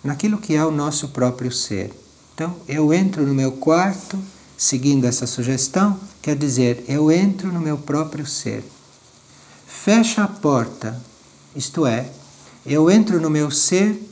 naquilo 0.03 0.39
que 0.39 0.55
é 0.55 0.65
o 0.65 0.71
nosso 0.71 1.09
próprio 1.09 1.51
ser. 1.51 1.93
Então, 2.33 2.55
eu 2.67 2.91
entro 2.91 3.23
no 3.23 3.35
meu 3.35 3.51
quarto, 3.51 4.17
seguindo 4.57 5.05
essa 5.05 5.27
sugestão, 5.27 5.99
quer 6.23 6.35
dizer, 6.35 6.83
eu 6.87 7.11
entro 7.11 7.53
no 7.53 7.59
meu 7.59 7.77
próprio 7.77 8.25
ser 8.25 8.63
fecha 9.69 10.23
a 10.23 10.27
porta, 10.27 10.99
isto 11.55 11.85
é, 11.85 12.09
eu 12.65 12.89
entro 12.89 13.21
no 13.21 13.29
meu 13.29 13.51
ser 13.51 14.03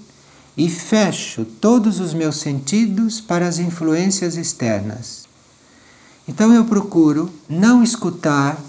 e 0.55 0.69
fecho 0.69 1.43
todos 1.43 1.99
os 1.99 2.13
meus 2.13 2.37
sentidos 2.37 3.19
para 3.19 3.47
as 3.47 3.57
influências 3.57 4.37
externas. 4.37 5.23
Então 6.27 6.53
eu 6.53 6.63
procuro 6.63 7.31
não 7.49 7.83
escutar 7.83 8.61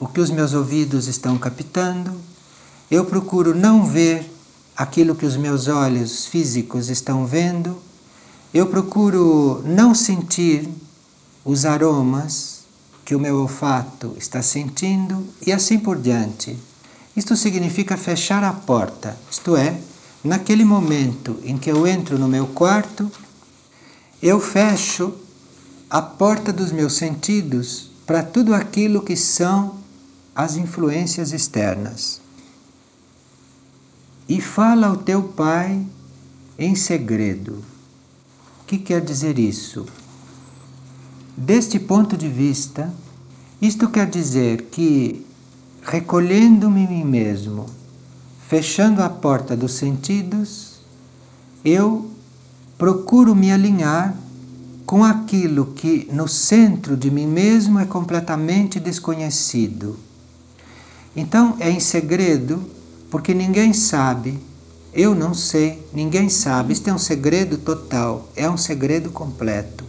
o 0.00 0.08
que 0.08 0.20
os 0.20 0.28
meus 0.28 0.54
ouvidos 0.54 1.06
estão 1.06 1.38
captando, 1.38 2.12
eu 2.90 3.04
procuro 3.04 3.54
não 3.54 3.86
ver 3.86 4.28
aquilo 4.76 5.14
que 5.14 5.26
os 5.26 5.36
meus 5.36 5.68
olhos 5.68 6.26
físicos 6.26 6.88
estão 6.88 7.26
vendo, 7.26 7.80
eu 8.52 8.66
procuro 8.66 9.62
não 9.64 9.94
sentir 9.94 10.68
os 11.44 11.64
aromas 11.64 12.57
que 13.08 13.14
o 13.14 13.18
meu 13.18 13.40
olfato 13.40 14.14
está 14.18 14.42
sentindo 14.42 15.26
e 15.46 15.50
assim 15.50 15.78
por 15.78 15.96
diante. 15.98 16.58
Isto 17.16 17.36
significa 17.36 17.96
fechar 17.96 18.44
a 18.44 18.52
porta, 18.52 19.18
isto 19.30 19.56
é, 19.56 19.80
naquele 20.22 20.62
momento 20.62 21.40
em 21.42 21.56
que 21.56 21.70
eu 21.70 21.86
entro 21.86 22.18
no 22.18 22.28
meu 22.28 22.46
quarto, 22.48 23.10
eu 24.22 24.38
fecho 24.38 25.14
a 25.88 26.02
porta 26.02 26.52
dos 26.52 26.70
meus 26.70 26.96
sentidos 26.96 27.90
para 28.06 28.22
tudo 28.22 28.54
aquilo 28.54 29.00
que 29.00 29.16
são 29.16 29.76
as 30.34 30.56
influências 30.56 31.32
externas. 31.32 32.20
E 34.28 34.38
fala 34.38 34.88
ao 34.88 34.98
teu 34.98 35.22
pai 35.22 35.82
em 36.58 36.74
segredo. 36.74 37.64
O 38.60 38.64
que 38.66 38.76
quer 38.76 39.00
dizer 39.00 39.38
isso? 39.38 39.86
Deste 41.40 41.78
ponto 41.78 42.16
de 42.16 42.28
vista, 42.28 42.92
isto 43.62 43.88
quer 43.88 44.10
dizer 44.10 44.62
que, 44.72 45.24
recolhendo-me 45.82 46.80
em 46.80 46.88
mim 46.88 47.04
mesmo, 47.04 47.66
fechando 48.48 49.00
a 49.04 49.08
porta 49.08 49.56
dos 49.56 49.74
sentidos, 49.74 50.80
eu 51.64 52.10
procuro 52.76 53.36
me 53.36 53.52
alinhar 53.52 54.16
com 54.84 55.04
aquilo 55.04 55.66
que 55.66 56.08
no 56.12 56.26
centro 56.26 56.96
de 56.96 57.08
mim 57.08 57.28
mesmo 57.28 57.78
é 57.78 57.86
completamente 57.86 58.80
desconhecido. 58.80 59.96
Então 61.14 61.56
é 61.60 61.70
em 61.70 61.78
segredo, 61.78 62.60
porque 63.12 63.32
ninguém 63.32 63.72
sabe, 63.72 64.40
eu 64.92 65.14
não 65.14 65.32
sei, 65.34 65.86
ninguém 65.94 66.28
sabe, 66.28 66.72
isto 66.72 66.90
é 66.90 66.92
um 66.92 66.98
segredo 66.98 67.56
total, 67.56 68.28
é 68.34 68.50
um 68.50 68.56
segredo 68.56 69.10
completo. 69.10 69.87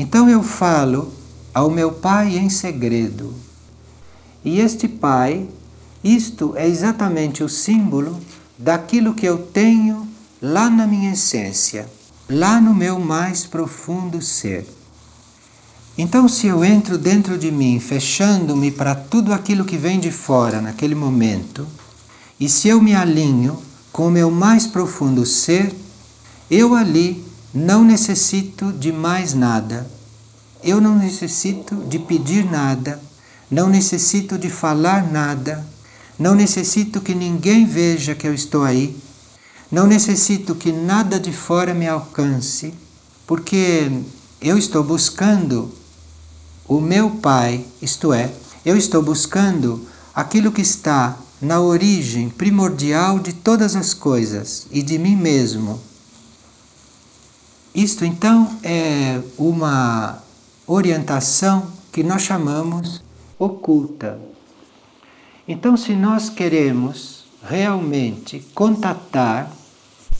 Então 0.00 0.28
eu 0.28 0.42
falo 0.42 1.12
ao 1.52 1.70
meu 1.70 1.92
pai 1.92 2.38
em 2.38 2.48
segredo. 2.48 3.34
E 4.44 4.58
este 4.58 4.88
pai, 4.88 5.46
isto 6.02 6.54
é 6.56 6.66
exatamente 6.66 7.44
o 7.44 7.48
símbolo 7.48 8.18
daquilo 8.58 9.14
que 9.14 9.26
eu 9.26 9.38
tenho 9.38 10.08
lá 10.40 10.70
na 10.70 10.86
minha 10.86 11.12
essência 11.12 11.86
lá 12.30 12.60
no 12.60 12.72
meu 12.72 13.00
mais 13.00 13.44
profundo 13.44 14.22
ser. 14.22 14.64
Então, 15.98 16.28
se 16.28 16.46
eu 16.46 16.64
entro 16.64 16.96
dentro 16.96 17.36
de 17.36 17.50
mim, 17.50 17.80
fechando-me 17.80 18.70
para 18.70 18.94
tudo 18.94 19.32
aquilo 19.32 19.64
que 19.64 19.76
vem 19.76 19.98
de 19.98 20.12
fora 20.12 20.62
naquele 20.62 20.94
momento, 20.94 21.66
e 22.38 22.48
se 22.48 22.68
eu 22.68 22.80
me 22.80 22.94
alinho 22.94 23.60
com 23.92 24.06
o 24.06 24.10
meu 24.10 24.30
mais 24.30 24.66
profundo 24.66 25.26
ser, 25.26 25.74
eu 26.48 26.74
ali 26.74 27.22
não 27.52 27.84
necessito 27.84 28.72
de 28.72 28.92
mais 28.92 29.34
nada. 29.34 29.86
Eu 30.62 30.80
não 30.80 30.96
necessito 30.96 31.74
de 31.74 31.98
pedir 31.98 32.44
nada, 32.44 33.00
não 33.50 33.68
necessito 33.68 34.38
de 34.38 34.50
falar 34.50 35.10
nada, 35.10 35.66
não 36.18 36.34
necessito 36.34 37.00
que 37.00 37.14
ninguém 37.14 37.64
veja 37.64 38.14
que 38.14 38.26
eu 38.26 38.34
estou 38.34 38.62
aí 38.62 38.96
não 39.70 39.86
necessito 39.86 40.56
que 40.56 40.72
nada 40.72 41.20
de 41.20 41.32
fora 41.32 41.72
me 41.72 41.86
alcance, 41.86 42.74
porque 43.24 43.88
eu 44.40 44.58
estou 44.58 44.82
buscando 44.82 45.70
o 46.66 46.80
meu 46.80 47.10
Pai, 47.10 47.64
isto 47.80 48.12
é, 48.12 48.32
eu 48.64 48.76
estou 48.76 49.00
buscando 49.00 49.86
aquilo 50.12 50.50
que 50.50 50.60
está 50.60 51.16
na 51.40 51.60
origem 51.60 52.28
primordial 52.28 53.20
de 53.20 53.32
todas 53.32 53.76
as 53.76 53.94
coisas 53.94 54.66
e 54.72 54.82
de 54.82 54.98
mim 54.98 55.14
mesmo. 55.14 55.80
Isto 57.74 58.04
então 58.04 58.58
é 58.62 59.20
uma 59.38 60.18
orientação 60.66 61.68
que 61.92 62.02
nós 62.02 62.22
chamamos 62.22 63.02
oculta. 63.38 64.18
Então, 65.46 65.76
se 65.76 65.94
nós 65.94 66.28
queremos 66.28 67.24
realmente 67.42 68.44
contatar 68.54 69.50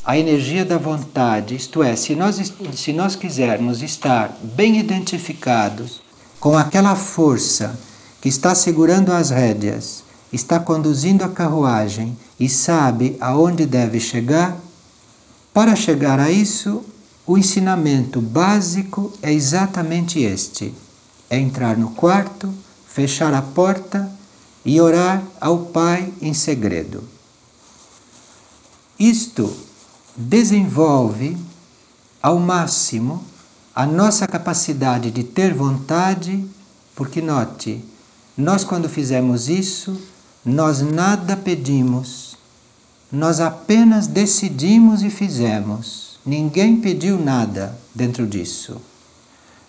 a 0.05 0.17
energia 0.17 0.65
da 0.65 0.79
vontade, 0.79 1.55
isto 1.55 1.83
é, 1.83 1.95
se 1.95 2.15
nós, 2.15 2.41
se 2.75 2.93
nós 2.93 3.15
quisermos 3.15 3.83
estar 3.83 4.37
bem 4.43 4.79
identificados 4.79 6.01
com 6.39 6.57
aquela 6.57 6.97
força 6.97 7.79
que 8.21 8.29
está 8.29 8.55
segurando 8.55 9.13
as 9.13 9.31
rédeas, 9.31 10.03
está 10.33 10.59
conduzindo 10.59 11.23
a 11.23 11.29
carruagem 11.29 12.17
e 12.39 12.49
sabe 12.49 13.17
aonde 13.21 13.67
deve 13.67 14.01
chegar, 14.01 14.57
para 15.53 15.77
chegar 15.77 16.19
a 16.19 16.31
isso, 16.31 16.83
o 17.31 17.39
ensinamento 17.39 18.21
básico 18.21 19.13
é 19.23 19.33
exatamente 19.33 20.19
este: 20.19 20.75
é 21.31 21.39
entrar 21.39 21.77
no 21.77 21.91
quarto, 21.91 22.53
fechar 22.89 23.33
a 23.33 23.41
porta 23.41 24.11
e 24.65 24.81
orar 24.81 25.23
ao 25.41 25.67
Pai 25.67 26.13
em 26.21 26.35
segredo. 26.35 27.05
Isto 28.99 29.57
desenvolve 30.17 31.37
ao 32.21 32.41
máximo 32.41 33.23
a 33.77 33.87
nossa 33.87 34.27
capacidade 34.27 35.13
de 35.13 35.23
ter 35.23 35.55
vontade, 35.55 36.45
porque 36.97 37.23
note, 37.23 37.85
nós 38.37 38.65
quando 38.65 38.89
fizemos 38.89 39.49
isso, 39.49 39.97
nós 40.45 40.81
nada 40.81 41.37
pedimos, 41.37 42.37
nós 43.13 43.39
apenas 43.39 44.09
decidimos 44.09 45.05
e 45.05 45.11
fizemos. 45.11 46.10
Ninguém 46.25 46.81
pediu 46.81 47.19
nada 47.19 47.79
dentro 47.95 48.27
disso. 48.27 48.81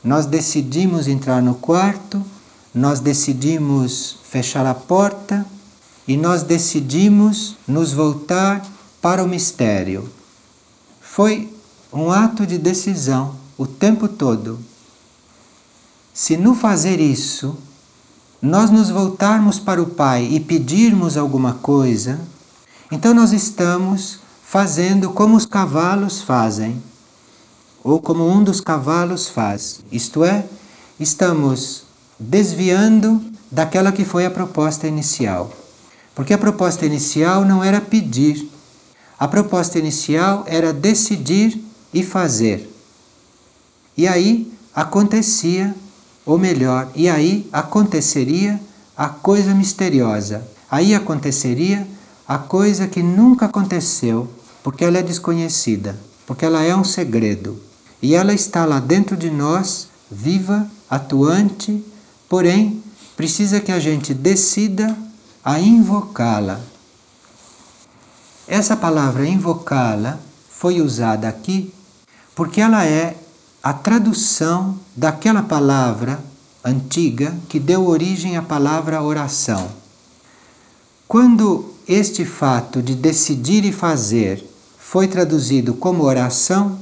Nós 0.03 0.25
decidimos 0.25 1.07
entrar 1.07 1.41
no 1.41 1.55
quarto, 1.55 2.23
nós 2.73 2.99
decidimos 2.99 4.17
fechar 4.23 4.65
a 4.65 4.73
porta 4.73 5.45
e 6.07 6.17
nós 6.17 6.43
decidimos 6.43 7.55
nos 7.67 7.93
voltar 7.93 8.65
para 9.01 9.23
o 9.23 9.27
mistério 9.27 10.09
foi 11.11 11.53
um 11.91 12.09
ato 12.09 12.47
de 12.47 12.57
decisão 12.57 13.35
o 13.57 13.67
tempo 13.67 14.07
todo. 14.07 14.57
Se 16.13 16.37
no 16.37 16.55
fazer 16.55 17.01
isso, 17.01 17.57
nós 18.41 18.71
nos 18.71 18.89
voltarmos 18.89 19.59
para 19.59 19.83
o 19.83 19.87
Pai 19.87 20.25
e 20.31 20.39
pedirmos 20.39 21.17
alguma 21.17 21.55
coisa, 21.55 22.17
então 22.89 23.13
nós 23.13 23.33
estamos 23.33 24.20
fazendo 24.51 25.11
como 25.11 25.37
os 25.37 25.45
cavalos 25.45 26.23
fazem, 26.23 26.83
ou 27.81 28.01
como 28.01 28.29
um 28.29 28.43
dos 28.43 28.59
cavalos 28.59 29.29
faz. 29.29 29.79
Isto 29.89 30.25
é, 30.25 30.43
estamos 30.99 31.83
desviando 32.19 33.23
daquela 33.49 33.93
que 33.93 34.03
foi 34.03 34.25
a 34.25 34.29
proposta 34.29 34.89
inicial. 34.89 35.53
Porque 36.13 36.33
a 36.33 36.37
proposta 36.37 36.85
inicial 36.85 37.45
não 37.45 37.63
era 37.63 37.79
pedir, 37.79 38.51
a 39.17 39.25
proposta 39.25 39.79
inicial 39.79 40.43
era 40.45 40.73
decidir 40.73 41.57
e 41.93 42.03
fazer. 42.03 42.69
E 43.95 44.05
aí 44.05 44.51
acontecia, 44.75 45.73
ou 46.25 46.37
melhor, 46.37 46.89
e 46.93 47.07
aí 47.07 47.47
aconteceria 47.53 48.59
a 48.97 49.07
coisa 49.07 49.55
misteriosa. 49.55 50.45
Aí 50.69 50.93
aconteceria 50.93 51.87
a 52.27 52.37
coisa 52.37 52.85
que 52.85 53.01
nunca 53.01 53.45
aconteceu, 53.45 54.29
porque 54.63 54.85
ela 54.85 54.97
é 54.97 55.03
desconhecida, 55.03 55.97
porque 56.25 56.45
ela 56.45 56.63
é 56.63 56.75
um 56.75 56.83
segredo. 56.83 57.59
E 58.01 58.15
ela 58.15 58.33
está 58.33 58.65
lá 58.65 58.79
dentro 58.79 59.15
de 59.15 59.29
nós, 59.29 59.87
viva, 60.09 60.67
atuante, 60.89 61.83
porém 62.27 62.83
precisa 63.15 63.59
que 63.59 63.71
a 63.71 63.79
gente 63.79 64.13
decida 64.13 64.95
a 65.43 65.59
invocá-la, 65.59 66.59
essa 68.51 68.75
palavra 68.75 69.25
invocá-la 69.25 70.19
foi 70.49 70.81
usada 70.81 71.25
aqui 71.25 71.73
porque 72.35 72.59
ela 72.59 72.85
é 72.85 73.15
a 73.63 73.71
tradução 73.71 74.77
daquela 74.93 75.41
palavra 75.41 76.19
antiga 76.61 77.33
que 77.47 77.61
deu 77.61 77.87
origem 77.87 78.35
à 78.35 78.41
palavra 78.41 79.01
oração. 79.01 79.71
Quando 81.07 81.73
este 81.87 82.25
fato 82.25 82.81
de 82.81 82.93
decidir 82.93 83.63
e 83.63 83.71
fazer 83.71 84.45
foi 84.91 85.07
traduzido 85.07 85.73
como 85.73 86.03
oração, 86.03 86.77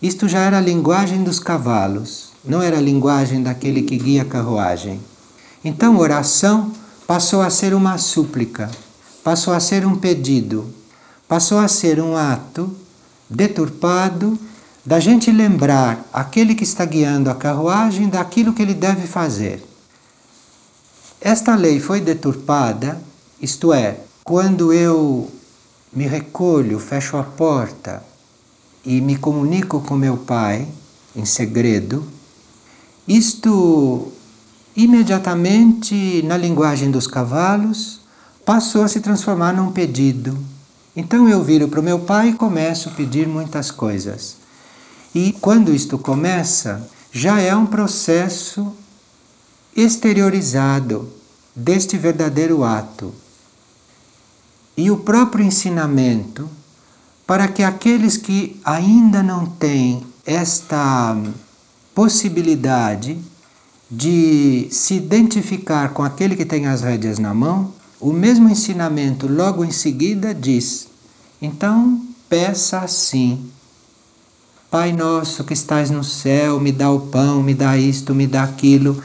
isto 0.00 0.26
já 0.26 0.38
era 0.38 0.56
a 0.56 0.62
linguagem 0.62 1.22
dos 1.22 1.38
cavalos, 1.38 2.30
não 2.42 2.62
era 2.62 2.78
a 2.78 2.80
linguagem 2.80 3.42
daquele 3.42 3.82
que 3.82 3.98
guia 3.98 4.22
a 4.22 4.24
carruagem. 4.24 4.98
Então, 5.62 5.98
oração 5.98 6.72
passou 7.06 7.42
a 7.42 7.50
ser 7.50 7.74
uma 7.74 7.98
súplica, 7.98 8.70
passou 9.22 9.52
a 9.52 9.60
ser 9.60 9.84
um 9.84 9.94
pedido, 9.94 10.72
passou 11.28 11.58
a 11.58 11.68
ser 11.68 12.00
um 12.00 12.16
ato 12.16 12.74
deturpado 13.28 14.38
da 14.82 14.98
gente 14.98 15.30
lembrar 15.30 16.02
aquele 16.14 16.54
que 16.54 16.64
está 16.64 16.86
guiando 16.86 17.28
a 17.28 17.34
carruagem 17.34 18.08
daquilo 18.08 18.54
que 18.54 18.62
ele 18.62 18.72
deve 18.72 19.06
fazer. 19.06 19.62
Esta 21.20 21.54
lei 21.54 21.78
foi 21.78 22.00
deturpada, 22.00 22.98
isto 23.38 23.70
é, 23.70 23.98
quando 24.24 24.72
eu 24.72 25.30
me 25.94 26.06
recolho, 26.06 26.78
fecho 26.78 27.16
a 27.16 27.22
porta 27.22 28.02
e 28.84 29.00
me 29.00 29.16
comunico 29.16 29.80
com 29.80 29.94
meu 29.94 30.16
pai 30.16 30.66
em 31.14 31.24
segredo, 31.24 32.04
isto 33.06 34.12
imediatamente, 34.76 36.22
na 36.22 36.36
linguagem 36.36 36.90
dos 36.90 37.06
cavalos, 37.06 38.00
passou 38.44 38.82
a 38.82 38.88
se 38.88 39.00
transformar 39.00 39.52
num 39.52 39.70
pedido, 39.70 40.36
então 40.96 41.28
eu 41.28 41.42
viro 41.42 41.68
para 41.68 41.80
o 41.80 41.82
meu 41.82 42.00
pai 42.00 42.30
e 42.30 42.34
começo 42.34 42.88
a 42.88 42.92
pedir 42.92 43.26
muitas 43.28 43.70
coisas. 43.70 44.36
E 45.14 45.32
quando 45.40 45.72
isto 45.72 45.96
começa, 45.96 46.88
já 47.12 47.40
é 47.40 47.54
um 47.54 47.66
processo 47.66 48.72
exteriorizado. 49.76 51.08
deste 51.56 51.96
verdadeiro 51.96 52.64
ato. 52.64 53.14
E 54.76 54.90
o 54.90 54.98
próprio 54.98 55.44
ensinamento 55.44 56.48
para 57.26 57.48
que 57.48 57.62
aqueles 57.62 58.16
que 58.16 58.60
ainda 58.64 59.22
não 59.22 59.46
têm 59.46 60.02
esta 60.26 61.16
possibilidade 61.94 63.18
de 63.90 64.68
se 64.70 64.94
identificar 64.94 65.90
com 65.90 66.02
aquele 66.02 66.34
que 66.34 66.44
tem 66.44 66.66
as 66.66 66.82
rédeas 66.82 67.18
na 67.18 67.32
mão, 67.32 67.72
o 68.00 68.12
mesmo 68.12 68.48
ensinamento 68.48 69.26
logo 69.26 69.64
em 69.64 69.70
seguida 69.70 70.34
diz: 70.34 70.88
então 71.40 72.00
peça 72.28 72.80
assim. 72.80 73.50
Pai 74.70 74.92
nosso 74.92 75.44
que 75.44 75.52
estás 75.52 75.88
no 75.88 76.02
céu, 76.02 76.58
me 76.58 76.72
dá 76.72 76.90
o 76.90 77.00
pão, 77.00 77.42
me 77.42 77.54
dá 77.54 77.78
isto, 77.78 78.12
me 78.12 78.26
dá 78.26 78.42
aquilo. 78.42 79.00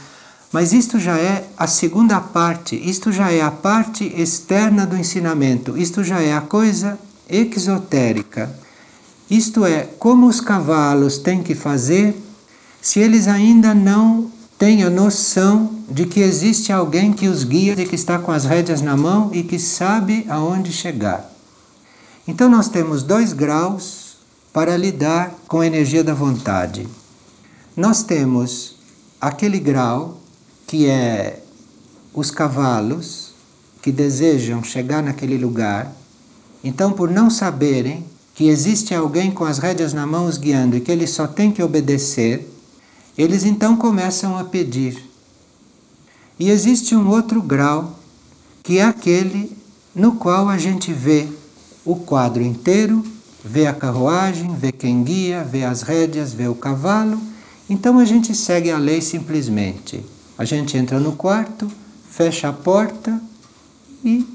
Mas 0.52 0.72
isto 0.72 0.98
já 0.98 1.16
é 1.16 1.48
a 1.56 1.66
segunda 1.66 2.20
parte, 2.20 2.74
isto 2.74 3.12
já 3.12 3.30
é 3.30 3.40
a 3.40 3.50
parte 3.50 4.04
externa 4.20 4.84
do 4.84 4.96
ensinamento, 4.96 5.78
isto 5.78 6.02
já 6.02 6.20
é 6.20 6.34
a 6.34 6.40
coisa 6.40 6.98
exotérica. 7.28 8.50
Isto 9.30 9.64
é, 9.64 9.88
como 9.98 10.26
os 10.26 10.40
cavalos 10.40 11.18
têm 11.18 11.40
que 11.42 11.54
fazer 11.54 12.20
se 12.82 12.98
eles 12.98 13.28
ainda 13.28 13.72
não 13.74 14.30
têm 14.58 14.82
a 14.82 14.90
noção 14.90 15.72
de 15.88 16.04
que 16.04 16.20
existe 16.20 16.72
alguém 16.72 17.12
que 17.12 17.28
os 17.28 17.44
guia 17.44 17.74
e 17.78 17.86
que 17.86 17.94
está 17.94 18.18
com 18.18 18.32
as 18.32 18.44
rédeas 18.44 18.82
na 18.82 18.96
mão 18.96 19.30
e 19.32 19.44
que 19.44 19.58
sabe 19.58 20.26
aonde 20.28 20.72
chegar. 20.72 21.30
Então 22.26 22.48
nós 22.48 22.68
temos 22.68 23.02
dois 23.02 23.32
graus 23.32 24.16
para 24.52 24.76
lidar 24.76 25.32
com 25.46 25.60
a 25.60 25.66
energia 25.66 26.02
da 26.02 26.12
vontade. 26.12 26.88
Nós 27.76 28.02
temos 28.02 28.76
aquele 29.20 29.60
grau 29.60 30.19
que 30.70 30.86
é 30.86 31.42
os 32.14 32.30
cavalos 32.30 33.32
que 33.82 33.90
desejam 33.90 34.62
chegar 34.62 35.02
naquele 35.02 35.36
lugar, 35.36 35.92
então, 36.62 36.92
por 36.92 37.10
não 37.10 37.28
saberem 37.28 38.04
que 38.36 38.46
existe 38.46 38.94
alguém 38.94 39.32
com 39.32 39.42
as 39.42 39.58
rédeas 39.58 39.92
na 39.92 40.06
mão 40.06 40.26
os 40.26 40.38
guiando 40.38 40.76
e 40.76 40.80
que 40.80 40.92
eles 40.92 41.10
só 41.10 41.26
têm 41.26 41.50
que 41.50 41.60
obedecer, 41.60 42.48
eles 43.18 43.44
então 43.44 43.76
começam 43.76 44.38
a 44.38 44.44
pedir. 44.44 45.10
E 46.38 46.48
existe 46.48 46.94
um 46.94 47.08
outro 47.08 47.42
grau, 47.42 47.98
que 48.62 48.78
é 48.78 48.84
aquele 48.84 49.56
no 49.92 50.12
qual 50.12 50.48
a 50.48 50.56
gente 50.56 50.92
vê 50.92 51.26
o 51.84 51.96
quadro 51.96 52.44
inteiro, 52.44 53.04
vê 53.44 53.66
a 53.66 53.74
carruagem, 53.74 54.54
vê 54.54 54.70
quem 54.70 55.02
guia, 55.02 55.42
vê 55.42 55.64
as 55.64 55.82
rédeas, 55.82 56.32
vê 56.32 56.46
o 56.46 56.54
cavalo. 56.54 57.20
Então 57.68 57.98
a 57.98 58.04
gente 58.04 58.36
segue 58.36 58.70
a 58.70 58.78
lei 58.78 59.00
simplesmente. 59.00 60.04
A 60.40 60.44
gente 60.46 60.74
entra 60.74 60.98
no 60.98 61.12
quarto, 61.12 61.70
fecha 62.08 62.48
a 62.48 62.52
porta 62.54 63.20
e 64.02 64.26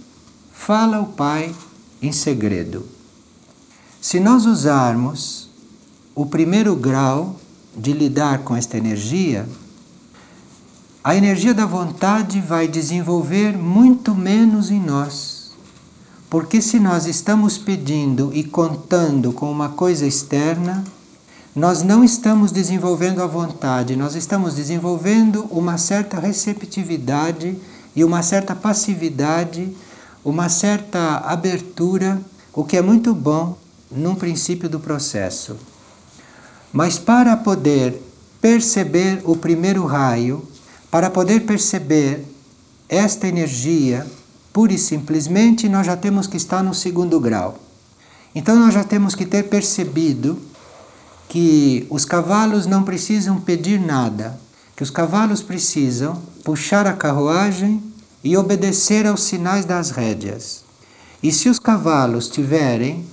fala 0.53 0.97
ao 0.97 1.07
Pai 1.07 1.51
em 1.99 2.11
segredo. 2.11 2.85
Se 3.99 4.19
nós 4.19 4.45
usarmos 4.45 5.49
o 6.13 6.23
primeiro 6.27 6.75
grau 6.75 7.39
de 7.75 7.91
lidar 7.91 8.43
com 8.43 8.55
esta 8.55 8.77
energia, 8.77 9.49
a 11.03 11.15
energia 11.15 11.55
da 11.55 11.65
vontade 11.65 12.39
vai 12.39 12.67
desenvolver 12.67 13.57
muito 13.57 14.13
menos 14.13 14.69
em 14.69 14.79
nós. 14.79 15.53
Porque 16.29 16.61
se 16.61 16.79
nós 16.79 17.07
estamos 17.07 17.57
pedindo 17.57 18.29
e 18.31 18.43
contando 18.43 19.33
com 19.33 19.51
uma 19.51 19.69
coisa 19.69 20.05
externa, 20.05 20.83
nós 21.55 21.81
não 21.81 22.03
estamos 22.03 22.51
desenvolvendo 22.51 23.21
a 23.21 23.27
vontade, 23.27 23.95
nós 23.95 24.13
estamos 24.13 24.55
desenvolvendo 24.55 25.45
uma 25.49 25.77
certa 25.77 26.19
receptividade 26.19 27.55
e 27.95 28.03
uma 28.03 28.21
certa 28.21 28.53
passividade, 28.53 29.73
uma 30.23 30.49
certa 30.49 31.19
abertura, 31.19 32.21
o 32.53 32.65
que 32.65 32.75
é 32.75 32.81
muito 32.81 33.15
bom 33.15 33.57
num 33.89 34.15
princípio 34.15 34.67
do 34.67 34.81
processo. 34.81 35.55
Mas 36.73 36.99
para 36.99 37.37
poder 37.37 38.03
perceber 38.41 39.21
o 39.23 39.37
primeiro 39.37 39.85
raio, 39.85 40.45
para 40.91 41.09
poder 41.09 41.45
perceber 41.45 42.25
esta 42.89 43.29
energia, 43.29 44.05
pura 44.51 44.73
e 44.73 44.77
simplesmente 44.77 45.69
nós 45.69 45.85
já 45.85 45.95
temos 45.95 46.27
que 46.27 46.35
estar 46.35 46.61
no 46.61 46.73
segundo 46.73 47.17
grau. 47.17 47.57
Então 48.33 48.59
nós 48.59 48.73
já 48.73 48.83
temos 48.83 49.15
que 49.15 49.25
ter 49.25 49.43
percebido 49.43 50.37
que 51.27 51.85
os 51.89 52.05
cavalos 52.05 52.65
não 52.65 52.83
precisam 52.83 53.39
pedir 53.39 53.79
nada, 53.79 54.39
que 54.75 54.83
os 54.83 54.89
cavalos 54.89 55.41
precisam 55.41 56.21
puxar 56.43 56.85
a 56.85 56.93
carruagem 56.93 57.81
e 58.23 58.35
obedecer 58.37 59.05
aos 59.05 59.23
sinais 59.23 59.65
das 59.65 59.91
rédeas. 59.91 60.63
E 61.21 61.31
se 61.31 61.49
os 61.49 61.59
cavalos 61.59 62.27
tiverem 62.27 63.05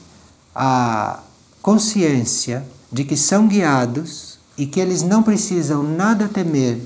a 0.54 1.20
consciência 1.60 2.66
de 2.90 3.04
que 3.04 3.16
são 3.16 3.46
guiados 3.46 4.38
e 4.56 4.66
que 4.66 4.80
eles 4.80 5.02
não 5.02 5.22
precisam 5.22 5.82
nada 5.82 6.28
temer, 6.28 6.80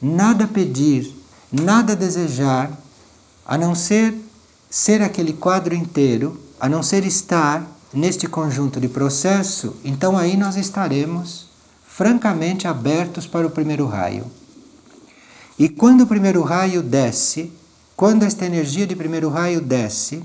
nada 0.00 0.46
pedir, 0.46 1.14
nada 1.50 1.96
desejar, 1.96 2.70
a 3.44 3.56
não 3.56 3.74
ser 3.74 4.14
ser 4.68 5.00
aquele 5.00 5.32
quadro 5.32 5.74
inteiro, 5.74 6.38
a 6.60 6.68
não 6.68 6.82
ser 6.82 7.04
estar 7.06 7.66
neste 7.92 8.26
conjunto 8.26 8.80
de 8.80 8.88
processo, 8.88 9.76
então 9.84 10.16
aí 10.16 10.36
nós 10.36 10.56
estaremos 10.56 11.46
francamente 11.86 12.68
abertos 12.68 13.26
para 13.26 13.46
o 13.46 13.50
primeiro 13.50 13.86
raio. 13.86 14.26
E 15.58 15.68
quando 15.68 16.02
o 16.02 16.06
primeiro 16.06 16.42
raio 16.42 16.82
desce, 16.82 17.50
quando 17.96 18.24
esta 18.24 18.44
energia 18.44 18.86
de 18.86 18.94
primeiro 18.94 19.30
raio 19.30 19.60
desce, 19.60 20.22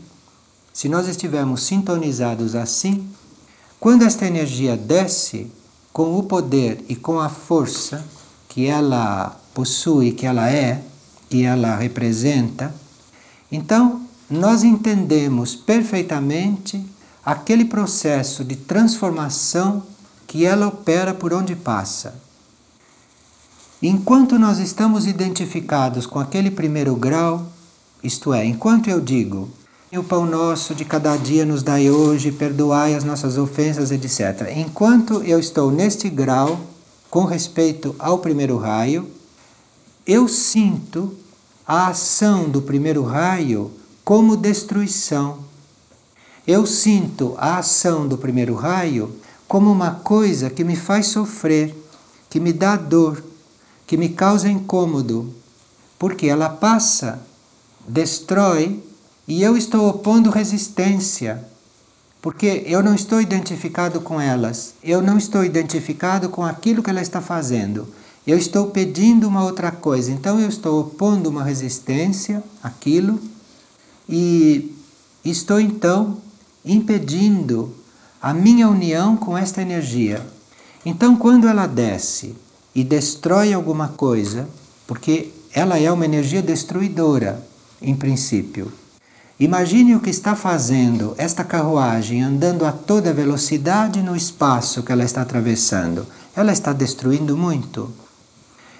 se 0.73 0.89
nós 0.89 1.07
estivermos 1.07 1.63
sintonizados 1.63 2.55
assim, 2.55 3.07
quando 3.79 4.03
esta 4.03 4.25
energia 4.25 4.75
desce 4.75 5.49
com 5.93 6.17
o 6.17 6.23
poder 6.23 6.83
e 6.89 6.95
com 6.95 7.19
a 7.19 7.29
força 7.29 8.05
que 8.49 8.65
ela 8.65 9.39
possui, 9.53 10.11
que 10.11 10.25
ela 10.25 10.49
é, 10.51 10.83
que 11.29 11.43
ela 11.43 11.77
representa, 11.77 12.73
então 13.49 14.05
nós 14.29 14.63
entendemos 14.63 15.55
perfeitamente 15.55 16.85
aquele 17.25 17.65
processo 17.65 18.43
de 18.43 18.55
transformação 18.55 19.83
que 20.27 20.45
ela 20.45 20.67
opera 20.67 21.13
por 21.13 21.33
onde 21.33 21.55
passa. 21.55 22.15
Enquanto 23.81 24.37
nós 24.37 24.59
estamos 24.59 25.07
identificados 25.07 26.05
com 26.05 26.19
aquele 26.19 26.51
primeiro 26.51 26.95
grau, 26.95 27.47
isto 28.03 28.33
é, 28.33 28.45
enquanto 28.45 28.89
eu 28.89 29.01
digo, 29.01 29.49
o 29.91 30.03
pão 30.03 30.25
nosso 30.25 30.73
de 30.73 30.85
cada 30.85 31.17
dia 31.17 31.45
nos 31.45 31.61
dai 31.61 31.89
hoje, 31.89 32.31
perdoai 32.31 32.95
as 32.95 33.03
nossas 33.03 33.37
ofensas, 33.37 33.91
etc. 33.91 34.53
Enquanto 34.55 35.21
eu 35.23 35.39
estou 35.39 35.69
neste 35.69 36.09
grau, 36.09 36.61
com 37.09 37.25
respeito 37.25 37.93
ao 37.99 38.19
primeiro 38.19 38.57
raio, 38.57 39.09
eu 40.07 40.27
sinto 40.27 41.13
a 41.67 41.87
ação 41.87 42.49
do 42.49 42.61
primeiro 42.61 43.03
raio 43.03 43.71
como 44.03 44.37
destruição 44.37 45.50
eu 46.47 46.65
sinto 46.65 47.35
a 47.37 47.57
ação 47.57 48.07
do 48.07 48.17
primeiro 48.17 48.55
raio 48.55 49.15
como 49.47 49.71
uma 49.71 49.91
coisa 49.91 50.49
que 50.49 50.63
me 50.63 50.75
faz 50.75 51.07
sofrer, 51.07 51.75
que 52.29 52.39
me 52.39 52.51
dá 52.51 52.75
dor, 52.75 53.23
que 53.85 53.97
me 53.97 54.09
causa 54.09 54.49
incômodo, 54.49 55.33
porque 55.99 56.27
ela 56.27 56.49
passa, 56.49 57.21
destrói 57.87 58.81
e 59.27 59.43
eu 59.43 59.55
estou 59.55 59.89
opondo 59.89 60.29
resistência, 60.29 61.45
porque 62.21 62.63
eu 62.65 62.81
não 62.81 62.95
estou 62.95 63.21
identificado 63.21 64.01
com 64.01 64.19
elas, 64.19 64.73
eu 64.83 65.01
não 65.01 65.17
estou 65.17 65.43
identificado 65.43 66.29
com 66.29 66.43
aquilo 66.43 66.81
que 66.81 66.89
ela 66.89 67.01
está 67.01 67.21
fazendo. 67.21 67.87
Eu 68.25 68.37
estou 68.37 68.67
pedindo 68.67 69.27
uma 69.27 69.43
outra 69.43 69.71
coisa, 69.71 70.11
então 70.11 70.39
eu 70.39 70.47
estou 70.47 70.79
opondo 70.79 71.29
uma 71.29 71.43
resistência 71.43 72.43
àquilo 72.63 73.19
e 74.07 74.75
estou 75.25 75.59
então 75.59 76.17
impedindo 76.63 77.75
a 78.21 78.33
minha 78.33 78.69
união 78.69 79.17
com 79.17 79.37
esta 79.37 79.61
energia. 79.61 80.21
Então, 80.85 81.15
quando 81.15 81.47
ela 81.47 81.67
desce 81.67 82.35
e 82.73 82.83
destrói 82.83 83.53
alguma 83.53 83.89
coisa, 83.89 84.47
porque 84.87 85.31
ela 85.53 85.79
é 85.79 85.91
uma 85.91 86.05
energia 86.05 86.41
destruidora, 86.41 87.45
em 87.81 87.95
princípio. 87.95 88.71
Imagine 89.39 89.95
o 89.95 89.99
que 89.99 90.11
está 90.11 90.35
fazendo 90.35 91.15
esta 91.17 91.43
carruagem 91.43 92.21
andando 92.21 92.63
a 92.63 92.71
toda 92.71 93.11
velocidade 93.11 94.01
no 94.03 94.15
espaço 94.15 94.83
que 94.83 94.91
ela 94.91 95.03
está 95.03 95.23
atravessando. 95.23 96.05
Ela 96.35 96.51
está 96.51 96.71
destruindo 96.71 97.35
muito. 97.35 97.91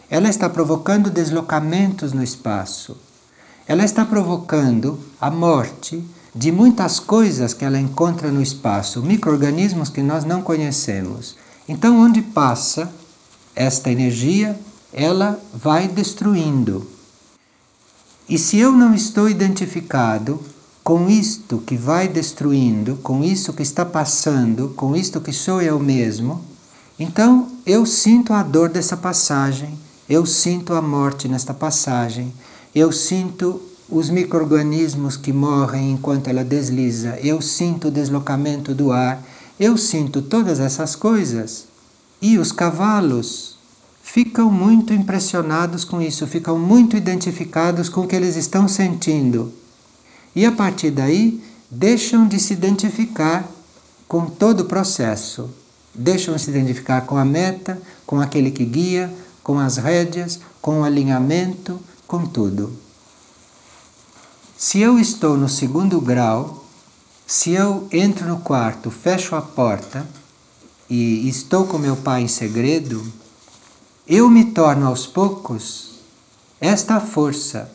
Ela 0.08 0.30
está 0.30 0.48
provocando 0.48 1.10
deslocamentos 1.10 2.13
no 2.13 2.22
espaço. 2.22 2.96
Ela 3.67 3.84
está 3.84 4.06
provocando 4.06 5.00
a 5.20 5.32
morte 5.32 6.04
de 6.34 6.52
muitas 6.52 7.00
coisas 7.00 7.54
que 7.54 7.65
ela 7.65 7.80
encontra 7.80 8.32
no 8.32 8.41
espaço, 8.41 9.02
micro-organismos 9.02 9.89
que 9.89 10.02
nós 10.02 10.24
não 10.24 10.41
conhecemos. 10.41 11.36
Então, 11.67 12.00
onde 12.00 12.22
passa 12.22 12.91
esta 13.56 13.91
energia, 13.91 14.60
ela 14.94 15.39
vai 15.54 15.88
destruindo. 15.88 16.88
E 18.28 18.38
se 18.38 18.58
eu 18.58 18.72
não 18.72 18.94
estou 18.94 19.30
identificado 19.30 20.39
com 20.84 21.10
isto 21.10 21.60
que 21.60 21.76
vai 21.76 22.08
destruindo, 22.08 22.96
com 23.04 23.24
isso 23.24 23.54
que 23.54 23.62
está 23.62 23.86
passando, 23.86 24.70
com 24.70 24.96
isto 24.96 25.22
que 25.22 25.34
sou 25.34 25.62
eu 25.62 25.80
mesmo, 25.80 26.41
então 26.98 27.50
eu 27.65 27.86
sinto 27.86 28.34
a 28.34 28.41
dor 28.41 28.70
dessa 28.70 28.98
passagem, 28.98 29.78
eu 30.10 30.26
sinto 30.26 30.74
a 30.74 30.82
morte 30.82 31.28
nesta 31.28 31.54
passagem, 31.54 32.34
eu 32.74 32.91
sinto 32.91 33.62
os 33.91 34.10
micro-organismos 34.10 35.17
que 35.17 35.34
morrem 35.34 35.91
enquanto 35.91 36.30
ela 36.30 36.45
desliza, 36.45 37.19
eu 37.21 37.41
sinto 37.41 37.89
o 37.89 37.91
deslocamento 37.91 38.73
do 38.73 38.91
ar, 38.91 39.21
eu 39.60 39.77
sinto 39.77 40.21
todas 40.21 40.62
essas 40.62 40.95
coisas. 40.95 41.65
E 42.21 42.38
os 42.38 42.54
cavalos 42.54 43.58
ficam 44.01 44.49
muito 44.49 44.93
impressionados 44.93 45.84
com 45.84 46.01
isso, 46.01 46.25
ficam 46.25 46.58
muito 46.58 46.95
identificados 46.95 47.89
com 47.89 48.01
o 48.01 48.08
que 48.08 48.15
eles 48.15 48.38
estão 48.38 48.67
sentindo. 48.67 49.51
E 50.34 50.45
a 50.45 50.51
partir 50.54 50.91
daí, 50.91 51.43
deixam 51.69 52.25
de 52.25 52.39
se 52.39 52.54
identificar 52.54 53.45
com 54.08 54.25
todo 54.25 54.62
o 54.62 54.65
processo. 54.65 55.49
Deixam 55.93 56.34
de 56.34 56.41
se 56.41 56.49
identificar 56.49 57.01
com 57.01 57.17
a 57.17 57.25
meta, 57.25 57.82
com 58.06 58.21
aquele 58.21 58.51
que 58.51 58.63
guia, 58.63 59.13
com 59.43 59.60
as 59.60 59.75
rédeas, 59.75 60.39
com 60.62 60.80
o 60.80 60.84
alinhamento, 60.86 61.77
com 62.08 62.25
tudo. 62.25 62.71
Se 64.63 64.80
eu 64.80 65.00
estou 65.00 65.36
no 65.36 65.50
segundo 65.50 66.00
grau, 66.00 66.63
se 67.26 67.50
eu 67.50 67.88
entro 67.91 68.28
no 68.28 68.41
quarto, 68.41 68.91
fecho 68.91 69.36
a 69.36 69.41
porta 69.41 70.08
e 70.88 71.28
estou 71.28 71.65
com 71.65 71.80
meu 71.80 71.95
pai 71.95 72.21
em 72.21 72.28
segredo, 72.28 73.04
eu 74.08 74.30
me 74.30 74.45
torno 74.45 74.86
aos 74.86 75.08
poucos 75.08 75.93
esta 76.60 77.00
força 77.00 77.71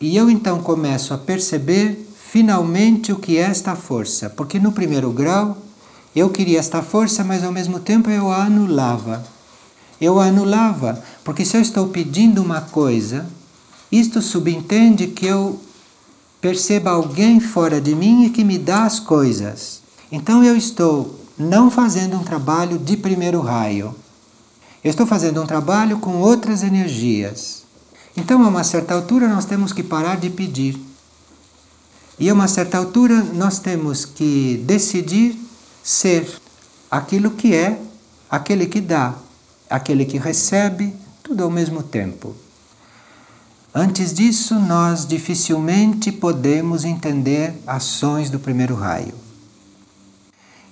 e 0.00 0.16
eu 0.16 0.30
então 0.30 0.62
começo 0.62 1.12
a 1.12 1.18
perceber 1.18 2.08
finalmente 2.16 3.10
o 3.10 3.18
que 3.18 3.36
é 3.36 3.40
esta 3.40 3.74
força, 3.74 4.30
porque 4.30 4.60
no 4.60 4.70
primeiro 4.70 5.10
grau 5.10 5.58
eu 6.14 6.30
queria 6.30 6.60
esta 6.60 6.82
força, 6.82 7.24
mas 7.24 7.42
ao 7.42 7.50
mesmo 7.50 7.80
tempo 7.80 8.08
eu 8.08 8.30
a 8.30 8.44
anulava. 8.44 9.26
Eu 10.00 10.20
a 10.20 10.26
anulava, 10.26 11.02
porque 11.24 11.44
se 11.44 11.56
eu 11.56 11.60
estou 11.60 11.88
pedindo 11.88 12.40
uma 12.40 12.60
coisa, 12.60 13.26
isto 13.90 14.22
subentende 14.22 15.08
que 15.08 15.26
eu 15.26 15.60
perceba 16.42 16.90
alguém 16.90 17.38
fora 17.38 17.80
de 17.80 17.94
mim 17.94 18.24
e 18.24 18.30
que 18.30 18.42
me 18.42 18.58
dá 18.58 18.84
as 18.84 18.98
coisas. 18.98 19.80
Então 20.10 20.44
eu 20.44 20.56
estou 20.56 21.18
não 21.38 21.70
fazendo 21.70 22.16
um 22.16 22.24
trabalho 22.24 22.78
de 22.78 22.96
primeiro 22.96 23.40
raio. 23.40 23.94
Eu 24.82 24.90
estou 24.90 25.06
fazendo 25.06 25.40
um 25.40 25.46
trabalho 25.46 25.98
com 25.98 26.20
outras 26.20 26.64
energias. 26.64 27.62
Então, 28.16 28.44
a 28.44 28.48
uma 28.48 28.64
certa 28.64 28.94
altura, 28.94 29.28
nós 29.28 29.44
temos 29.44 29.72
que 29.72 29.82
parar 29.82 30.16
de 30.16 30.28
pedir. 30.28 30.76
E 32.18 32.28
a 32.28 32.34
uma 32.34 32.48
certa 32.48 32.78
altura, 32.78 33.22
nós 33.32 33.60
temos 33.60 34.04
que 34.04 34.60
decidir 34.66 35.38
ser 35.82 36.28
aquilo 36.90 37.30
que 37.30 37.54
é, 37.54 37.80
aquele 38.28 38.66
que 38.66 38.80
dá, 38.80 39.14
aquele 39.70 40.04
que 40.04 40.18
recebe, 40.18 40.94
tudo 41.22 41.44
ao 41.44 41.50
mesmo 41.50 41.82
tempo. 41.82 42.34
Antes 43.74 44.12
disso, 44.12 44.56
nós 44.56 45.06
dificilmente 45.06 46.12
podemos 46.12 46.84
entender 46.84 47.54
ações 47.66 48.28
do 48.28 48.38
primeiro 48.38 48.74
raio. 48.74 49.14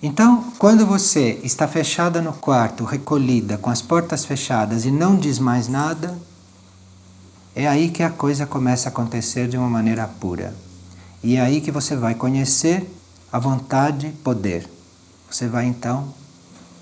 Então, 0.02 0.52
quando 0.58 0.84
você 0.84 1.40
está 1.42 1.66
fechada 1.66 2.20
no 2.20 2.34
quarto, 2.34 2.84
recolhida, 2.84 3.56
com 3.56 3.70
as 3.70 3.80
portas 3.80 4.26
fechadas 4.26 4.84
e 4.84 4.90
não 4.90 5.16
diz 5.16 5.38
mais 5.38 5.66
nada, 5.66 6.16
é 7.54 7.66
aí 7.66 7.88
que 7.90 8.02
a 8.02 8.10
coisa 8.10 8.46
começa 8.46 8.88
a 8.88 8.92
acontecer 8.92 9.48
de 9.48 9.56
uma 9.56 9.68
maneira 9.68 10.06
pura. 10.06 10.54
E 11.22 11.36
é 11.36 11.40
aí 11.40 11.62
que 11.62 11.70
você 11.70 11.96
vai 11.96 12.14
conhecer 12.14 12.86
a 13.32 13.38
vontade 13.38 14.08
poder. 14.22 14.68
Você 15.30 15.48
vai 15.48 15.64
então 15.64 16.12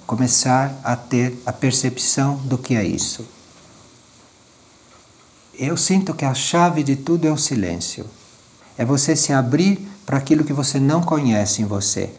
começar 0.05 0.81
a 0.83 0.97
ter 0.97 1.41
a 1.47 1.53
percepção 1.53 2.37
do 2.39 2.59
que 2.59 2.75
é 2.75 2.85
isso. 2.85 3.38
Eu 5.59 5.77
sinto 5.77 6.15
que 6.15 6.25
a 6.25 6.35
chave 6.35 6.85
de 6.85 6.95
tudo 6.95 7.27
é 7.27 7.33
o 7.33 7.37
silêncio. 7.37 8.07
É 8.77 8.85
você 8.85 9.17
se 9.17 9.33
abrir 9.33 9.77
para 10.07 10.17
aquilo 10.17 10.45
que 10.45 10.53
você 10.53 10.79
não 10.79 11.03
conhece 11.03 11.63
em 11.63 11.65
você. 11.65 12.11